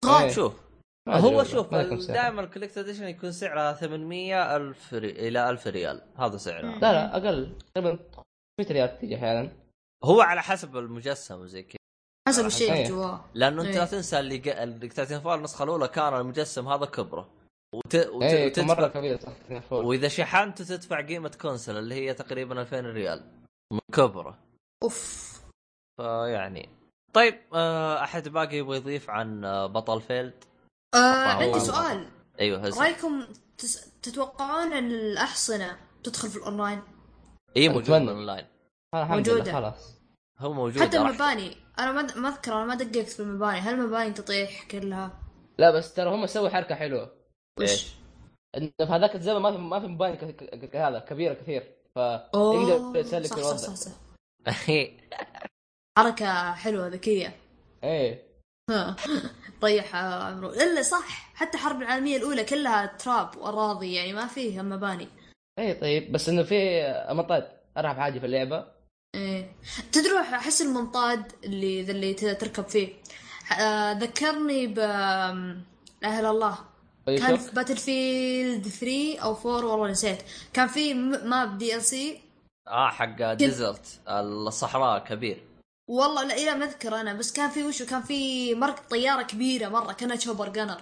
[0.06, 0.30] غاب إيه.
[0.32, 0.67] شوف
[1.08, 1.74] هو شوف.
[2.12, 5.28] دائما ال collector edition يكون سعرها 800 ألف ري...
[5.28, 6.02] إلى 1000 ريال.
[6.16, 8.00] هذا سعرها لا لا أقل تقريبا
[8.60, 9.52] 500 ريال تيجي أحيانا.
[10.04, 11.78] هو على حسب المجسم وزي كذا.
[12.28, 12.84] حسب الشيء اللي.
[12.84, 13.78] جواه لأنه انت.
[13.78, 14.62] لا تنسى اللي ق...
[14.62, 14.90] اللي
[15.20, 17.30] فول النسخة الأولى كان المجسم هذا كبرة.
[17.76, 17.96] وت...
[17.96, 18.24] وت...
[18.24, 19.20] اي وتدفع مرة كبير.
[19.72, 23.24] وإذا شحنت تدفع قيمة console اللي هي تقريبا 2000 ريال.
[23.74, 24.38] من كبرة.
[24.84, 25.28] أوف.
[25.98, 26.70] فيعني.
[27.14, 30.44] طيب آه، أحد باقي يبغى يضيف عن آه، Battlefield؟
[30.98, 32.08] آه عندي سؤال.
[32.40, 33.26] أيوه هل برأيكم
[33.58, 33.92] تس...
[34.02, 36.82] تتوقعون ان الأحصنة تدخل في الأونلاين؟
[37.58, 38.12] اي موجود أتمنى.
[38.12, 38.46] أونلاين.
[38.94, 39.52] موجودة.
[39.54, 39.98] خلاص.
[40.40, 41.58] هو موجود حتى المباني.
[41.80, 43.60] أنا ما ما أذكر أنا ما دققت في المباني.
[43.60, 45.20] هل المباني تطيح كلها؟
[45.58, 47.12] لا بس ترى هم سووا حركة حلوة.
[47.62, 47.88] إيش؟ وش
[48.58, 51.78] إنه في هذاك الزمن ما في ما في مباني ك- ك- ك- هذا كبيرة كثير.
[51.98, 53.58] أوه فيقدر يسلك صح صح الوضع.
[53.58, 53.92] صح, صح.
[55.98, 57.36] حركة حلوة ذكية.
[57.84, 58.27] إيه.
[59.62, 60.50] طيح عمرو.
[60.50, 65.08] إلا صح حتى الحرب العالمية الأولى كلها تراب وأراضي يعني ما فيها مباني.
[65.60, 67.48] إيه طيب بس إنه في منطاد
[67.78, 68.66] ارهب حاجة في اللعبة.
[69.16, 69.52] إيه.
[69.92, 72.90] تدروا أحس المنطاد اللي ذا اللي تركب فيه.
[73.60, 75.64] آه، ذكرني ب آم،
[76.02, 76.58] لا اله الا الله
[77.06, 77.38] كان.
[77.38, 80.18] في Battlefield 3 أو 4 والله نسيت.
[80.54, 82.22] كان في map DLC
[82.68, 85.44] آه حق desert الصحراء كبير.
[85.88, 89.94] والله لا ما أذكر أنا بس كان في وشو؟ كان في مرق طيارة كبيرة مرة
[89.94, 90.82] كأنها chopper gunner.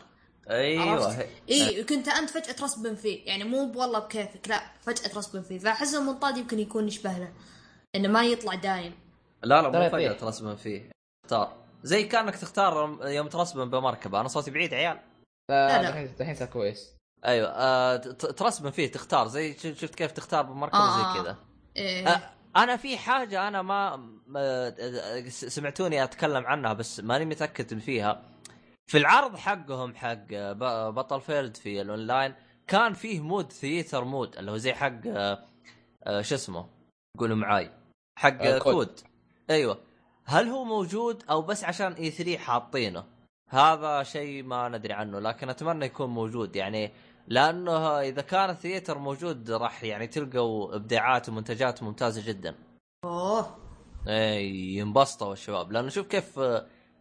[0.49, 3.25] أيوه إي كنت أنت فجأة ترسبن فيه.
[3.25, 5.59] يعني مو والله بكيفك لا فجأة ترسبن فيه.
[5.59, 7.33] فاحس المنطاد يمكن يكون يشبه له
[7.95, 8.93] إنه ما يطلع دايم.
[9.43, 10.19] لا لا مو ترى فجأة يطيح.
[10.19, 10.89] ترسبن فيه.
[11.23, 11.55] تختار.
[11.83, 14.19] زي كأنك تختار يوم ترسبن بمركبة.
[14.19, 14.99] أنا صوتي بعيد عيال.
[15.49, 16.03] لا، لا.
[16.19, 16.95] الحين صار كويس
[17.25, 19.27] أيوه آه ترسبن فيه تختار.
[19.27, 21.13] زي ش- شفت كيف تختار بمركبة آه.
[21.13, 21.37] زي كذا؟
[21.77, 22.07] إيه.
[22.07, 24.09] آه أنا في حاجة أنا ما
[25.29, 28.21] سمعتوني أتكلم عنها بس ماني متأكد فيها.
[28.87, 30.25] في العرض حقهم حق
[30.89, 32.35] Battlefield في الأونلاين
[32.67, 34.99] كان فيه mode theater mode اللي هو زي حق
[36.07, 36.69] آه، شو اسمه؟
[37.19, 37.71] قولوا معاي.
[38.19, 38.73] حق آه، آه، COD.
[38.73, 38.99] COD.
[39.49, 39.77] أيوه.
[40.25, 43.03] هل هو موجود أو بس عشان E3 حاطينه؟
[43.49, 46.55] هذا شيء ما ندري عنه لكن أتمنى يكون موجود.
[46.55, 46.91] يعني
[47.27, 52.55] لأنه إذا كان ال theater موجود راح يعني تلقوا إبداعات ومنتجات ممتازة جدا.
[53.05, 53.57] أوه.
[54.07, 55.71] اي ينبسطوا الشباب.
[55.71, 56.39] لأنه شوف كيف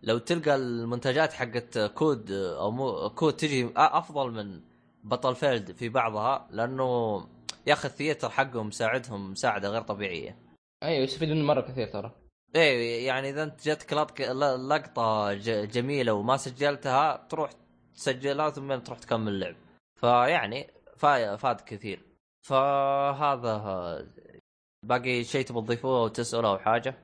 [0.03, 4.61] لو تلقى المنتجات حقت COD أو مو COD تجي أفضل من
[5.05, 7.17] Battlefield في بعضها لأنه
[7.67, 10.39] يا أخي ال theater حقهم مساعدهم مساعدة غير طبيعية.
[10.83, 12.13] أيوه يستفيد منه مرة كثير ترى.
[12.57, 13.69] إيه يعني إذا أنت
[14.21, 17.51] ل- لقطة ج- جميلة وما سجلتها تروح
[17.95, 19.57] تسجلها ثم تروح تكمل اللعب.
[20.01, 22.03] فيعني فا- فاد كثير.
[22.47, 24.07] فهذا
[24.87, 26.95] باقي شيء تبغى تضيفوه أو تساله أو حاجة؟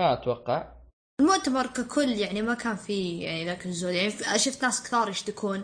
[0.00, 0.72] ما أتوقع.
[1.20, 3.92] المؤتمر ككل يعني ما كان فيه يعني ذاك الزود.
[3.94, 5.62] يعني شفت ناس كثار يشتكون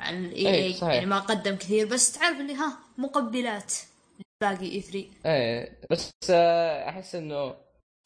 [0.00, 0.94] عن ال EA، إي صحيح.
[0.94, 3.72] يعني ما قدم كثير بس تعرف اللي ها مقبلات
[4.42, 7.54] باقي E3 إيه بس آه، أحس إنه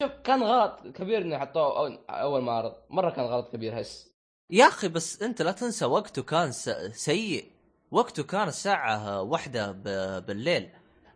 [0.03, 4.09] شوف كان غلط كبير إنه حطوه أول- أول معرض مرة كان غلط كبير هس
[4.51, 6.51] يا أخي بس أنت لا تنسى وقته كان
[6.91, 7.45] سيء.
[7.91, 9.71] وقته كان الساعة واحدة
[10.19, 10.69] بالليل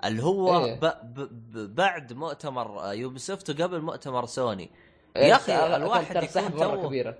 [0.05, 0.79] اللي هو إيه.
[0.79, 0.85] ب...
[0.85, 1.19] ب...
[1.19, 1.75] ب...
[1.75, 4.71] بعد مؤتمر Ubisoft وقبل مؤتمر سوني.
[5.15, 6.87] إيه، يا ترى- الواحد يكون توه.
[6.87, 7.17] كبيرة.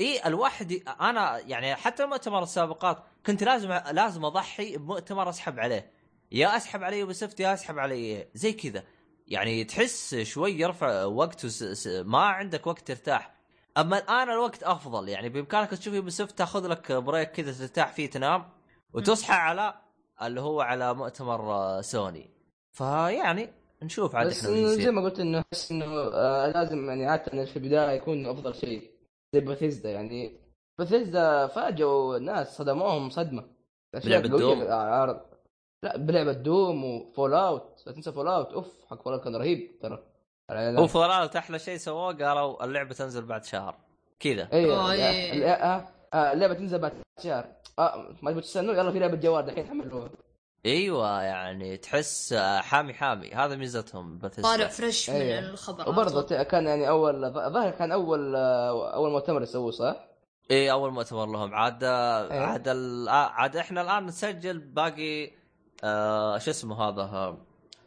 [0.00, 5.90] اي الواحد ي- أنا يعني حتى المؤتمر السابقات كنت لازم لازم أضحي بمؤتمر أسحب عليه.
[6.32, 8.82] يا أسحب عليه Ubisoft يا أسحب عليه زي كذا.
[9.28, 11.64] يعني تحس شوي يرفع وقته س...
[11.64, 11.86] س...
[12.04, 13.34] ما عندك وقت ترتاح.
[13.78, 18.55] أما الآن الوقت أفضل يعني بإمكانك تشوف Ubisoft تاخذ لك break كذا ترتاح فيه تنام.
[18.92, 19.74] وتصحى على
[20.22, 22.30] اللي هو على مؤتمر آه، سوني.
[22.72, 24.66] فيعني نشوف عاد بس إحنا.
[24.66, 25.84] زي ما قلت إنه احس إنه
[26.14, 28.90] آه لازم يعني عادة في البداية يكون أفضل شيء
[29.32, 30.40] زي بثيزدا يعني.
[30.78, 33.44] بثيزدا فاجئوا الناس صدموهم صدمة.
[34.04, 35.20] بلعبة Doom؟ عرض
[35.82, 40.02] لا بلعبة Doom و Fallout لا تنسى Fallout أوف حق Fallout كان رهيب ترى.
[40.50, 43.76] هو Fallout أحلى شيء سووه قالوا اللعبة تنزل بعد شهر.
[44.20, 44.48] كذا.
[44.52, 44.94] أيوه
[46.14, 47.55] اللعبة تنزل بعد شهر.
[47.78, 50.10] آه ما تبغى تستنوا؟ يلا في لعبة جوال الحين حملوها
[50.66, 53.30] أيوه يعني تحس آه، حامي حامي.
[53.30, 55.38] هذا ميزتهم طالع fresh من أيوة.
[55.38, 59.96] الخبر وبرضه كان يعني أول ظاهر كان أول آه، أول مؤتمر يسووه صح؟
[60.50, 61.54] اي أول مؤتمر لهم.
[61.54, 62.40] عاد آه، إيه.
[62.40, 65.30] عاد ال- آه، عاد إحنا الآن نسجل باقي
[65.84, 67.38] آه شو اسمه هذا؟ آه،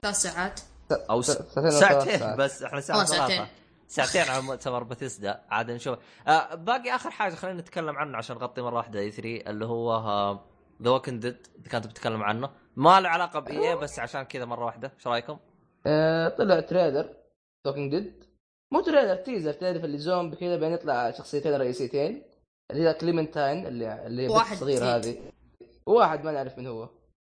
[0.01, 0.59] ثلاث ساعات.
[1.09, 1.31] أو س...
[1.31, 2.37] ساعتين ساعتين ساعات.
[2.37, 3.47] بس إحنا ساعة والله
[3.89, 4.21] ساعتين.
[4.21, 5.97] على مؤتمر بثيسدا عاد نشوف.
[6.27, 9.91] آه باقي آخر حاجة خلينا نتكلم عنه عشان نغطي مرة واحدة E3 اللي هو
[10.81, 12.49] The Walking Dead إذا كنت بتتكلم عنه.
[12.75, 14.91] ما له علاقة ب E3 بس عشان كذا مرة واحدة.
[14.95, 15.37] إيش رأيكم؟
[15.87, 17.09] آه، طلع trailer
[17.65, 18.23] The Walking Dead
[18.73, 22.23] مو trailer teaser تعرف اللي زومبي كذا بين يطلع شخصيتين رئيسيتين
[22.71, 25.15] اللي هي كليمنتاين اللي اللي واحد بنت صغيرة جديد.
[25.15, 25.31] هذه.
[25.85, 26.89] وواحد ما نعرف من هو.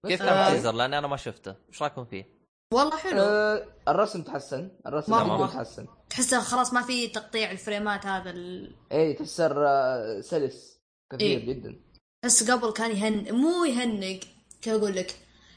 [0.07, 1.55] كيف آه، كان التيزر لأني أنا ما شفته.
[1.69, 2.36] إيش رأيكم فيه؟
[2.77, 5.37] والله حلو آه الرسم تحسن الرسم.
[5.37, 8.75] جدا تحسن تحسه خلاص ما في تقطيع الفريمات هذا ال...
[8.93, 10.81] اي تحسر آه، سلس
[11.13, 11.47] كثير إيه.
[11.47, 11.81] جدا
[12.25, 14.21] بس قبل كان يهن مو يهنق
[14.63, 15.17] كيف أقول لك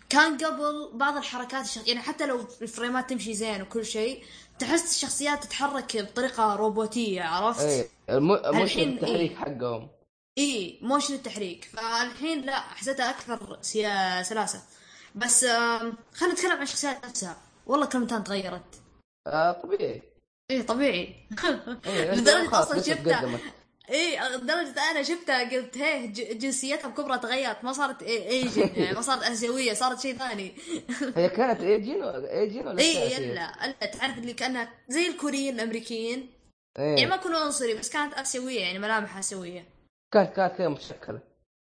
[0.09, 1.87] كان قبل بعض الحركات الشخ...
[1.87, 4.23] يعني حتى لو الفريمات تمشي زين وكل شيء
[4.59, 8.31] تحس الشخصيات تتحرك بطريقة روبوتية عرفت؟ اي الم...
[8.31, 9.37] مش الحين التحريك إيه.
[9.37, 9.89] حقهم
[10.37, 13.57] اي موشن التحريك فالحين لا حسيتها أكثر.
[14.21, 14.61] سلاسة
[15.19, 17.37] بس خلينا نتكلم عن الشخصيات نفسها.
[17.65, 18.81] والله كلمتان تغيرت.
[19.27, 20.01] آه طبيعي.
[20.51, 21.15] إيه طبيعي.
[21.85, 23.39] إيه، لدرجة أصلا شفتها.
[23.89, 27.63] إيه لدرجة أنا شفتها قلت هيه جنسيتها بكبرى تغيرت.
[27.63, 30.53] ما صارت إي- ايجن يعني ما صارت آسيوية صارت شيء ثاني.
[31.17, 36.29] هي كانت ايجين ولا ايجين ولا اي؟ الا ألا تعرف اللي كأنها زي الكوريين الأمريكيين.
[36.79, 36.85] إيه.
[36.85, 39.65] يعني ما كانوا عنصري بس كانت آسيوية يعني ملامحها آسيوية.
[40.13, 41.19] كانت كانت كذا متشكله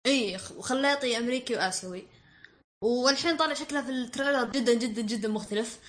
[0.05, 2.03] اي خ- وخليطي أمريكي وآسيوي.
[2.85, 5.79] والحين طالع شكلها في ال trailer جدا جدا جدا مختلف.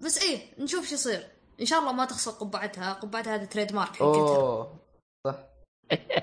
[0.04, 1.28] بس إيه نشوف شو يصير.
[1.60, 2.92] إن شاء الله ما تخسر قبعتها.
[2.92, 4.36] قبعتها هذا trademark حقتها.
[4.36, 4.80] أوه
[5.26, 5.36] صح.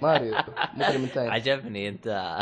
[0.01, 0.35] ماريو
[0.73, 1.31] مجرم من تايم.
[1.31, 2.41] عجبني أنت.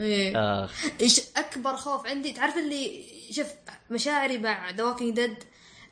[0.00, 0.64] إيه.
[0.64, 3.46] اخ إيش أكبر خوف عندي؟ تعرف اللي شوف
[3.90, 5.44] مشاعري مع The Walking Dead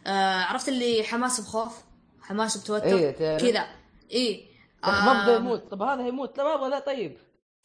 [0.07, 1.85] آه عرفت اللي حماس بخوف؟
[2.21, 3.39] حماس بتوتر؟ إيه،.
[3.39, 3.67] كذا.
[4.11, 4.47] إيه.
[4.85, 5.71] أخي ما بدا آه، يموت.
[5.71, 6.39] طب هذا هيموت.
[6.39, 7.17] لا ما أبغى لا طيب.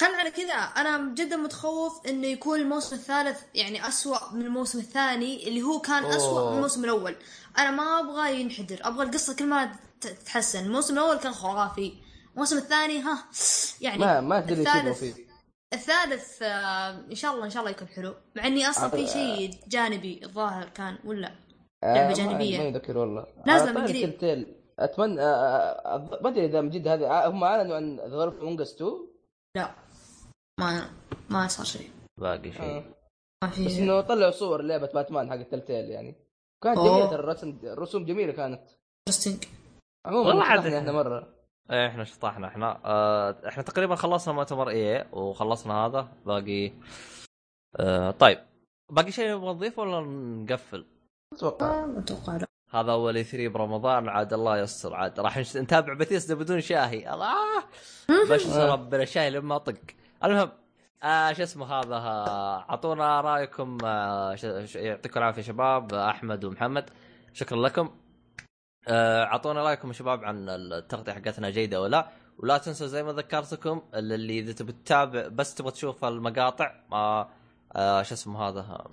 [0.02, 5.48] خلنا على كذا أنا جدا متخوف إنه يكون الموسم الثالث يعني أسوأ من الموسم الثاني
[5.48, 6.50] اللي هو كان أسوأ أوه.
[6.52, 7.16] من الموسم الأول.
[7.58, 9.72] أنا ما أبغى ينحدر أبغى القصة كل ما
[10.02, 10.66] تتحسن.
[10.66, 11.94] الموسم الأول كان خرافي.
[12.34, 13.24] الموسم الثاني ها
[13.82, 15.14] يعني ما ما تدري الثالث فيه.
[15.74, 18.14] الثالث آه إن شاء الله إن شاء الله يكون حلو.
[18.36, 19.08] مع إني أصلا في.
[19.08, 21.32] شيء جانبي الظاهر كان ولا
[21.84, 22.58] آه، لعبة ما- جانبية.
[22.58, 23.26] ما يذكر والله.
[23.46, 24.48] نازلة على من قريب.
[24.80, 27.06] اتمنى آه، ما أدري إذا من جد هذه.
[27.06, 28.92] آه، هم أعلنوا عن ذا غرف مونجس 2
[29.56, 29.72] لا.
[30.60, 30.90] ما
[31.30, 31.90] ما صار شيء.
[32.18, 32.62] باقي شيء.
[32.64, 32.84] آه.
[33.44, 36.16] ما بس في إنه طلعوا صور لعبة باتمان حق تلتيل يعني.
[36.64, 36.90] كانت أوه.
[37.00, 38.62] جميلة الرسم الرسوم جميلة كانت.
[39.08, 39.44] interesting
[40.06, 41.28] عموما والله عاد- إحنا مرة.
[41.72, 46.08] إيه إحنا شطحنا إحنا آه إحنا تقريبا خلصنا مؤتمر EA وخلصنا هذا.
[46.26, 46.72] باقي
[47.80, 48.40] آه طيب
[48.92, 50.86] باقي شيء نبغى نضيف ولا نقفل؟
[51.34, 51.86] أتوقع.
[51.86, 52.48] ما أتوقع لا.
[52.72, 57.14] هذا أول E3 برمضان عاد الله يستر عاد راح نتابع بثيستا بدون شاهي.
[57.14, 57.64] الله!
[58.32, 59.76] بس ربنا شاهي لما اطق
[60.24, 60.52] المهم
[61.04, 61.96] آه شو اسمه هذا؟
[62.70, 64.36] أعطونا رأيكم آه
[64.76, 66.90] يعطيكم العافية شباب أحمد ومحمد.
[67.34, 67.90] شكرا لكم.
[68.88, 72.08] آه، أعطونا رأيكم يا شباب عن التغطية حقتنا جيدة ولا.
[72.40, 77.30] ولا تنسوا زي ما ذكرتكم اللي إذا تبي تتابع بس تبغى تشوف المقاطع آه
[77.76, 78.88] آه شو اسمه هذا؟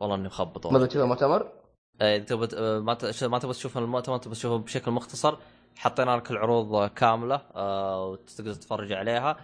[0.00, 0.78] والله إني مخبط ما.
[0.78, 1.52] بتشوف المؤتمر؟
[2.00, 5.36] آه، إذا تبغى آه، ما ما تبغى تشوف المؤتمر تبغى تشوفه بشكل مختصر
[5.76, 9.30] حطينا لك العروض كاملة آه، وتقدر تتفرج عليها.
[9.30, 9.36] آه،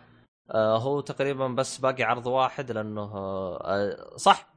[0.57, 4.55] هو تقريبا بس باقي عرض واحد لأنه آه، صح.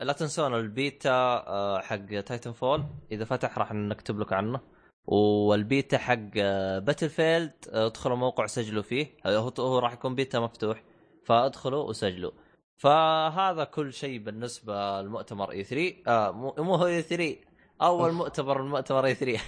[0.00, 1.10] لا تنسون البيتا
[1.46, 4.60] آه، حق Titanfall إذا فتح راح نكتب لكم عنه.
[5.06, 6.34] والبيتا حق
[6.78, 9.06] Battlefield ادخلوا موقع سجلوا فيه.
[9.26, 10.82] هو هو راح يكون بيتا مفتوح.
[11.24, 12.30] فادخلوا وسجلوا.
[12.76, 17.36] فهذا كل شيء بالنسبة للمؤتمر E3 آه مو هو E3
[17.82, 19.40] أول مؤتمر من مؤتمر E3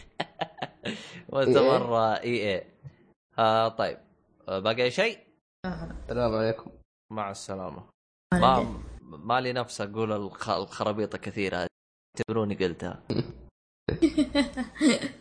[1.33, 2.65] مؤتمر EA
[3.39, 3.99] آه طيب.
[4.49, 5.30] آه باقي شيء؟
[5.67, 6.71] السلام عليكم.
[7.13, 7.83] مع السلامة.
[8.35, 11.15] ما ما لي نفس أقول الخ- الخرابيط
[11.57, 11.67] هذه
[12.19, 13.03] اعتبروني قلتها.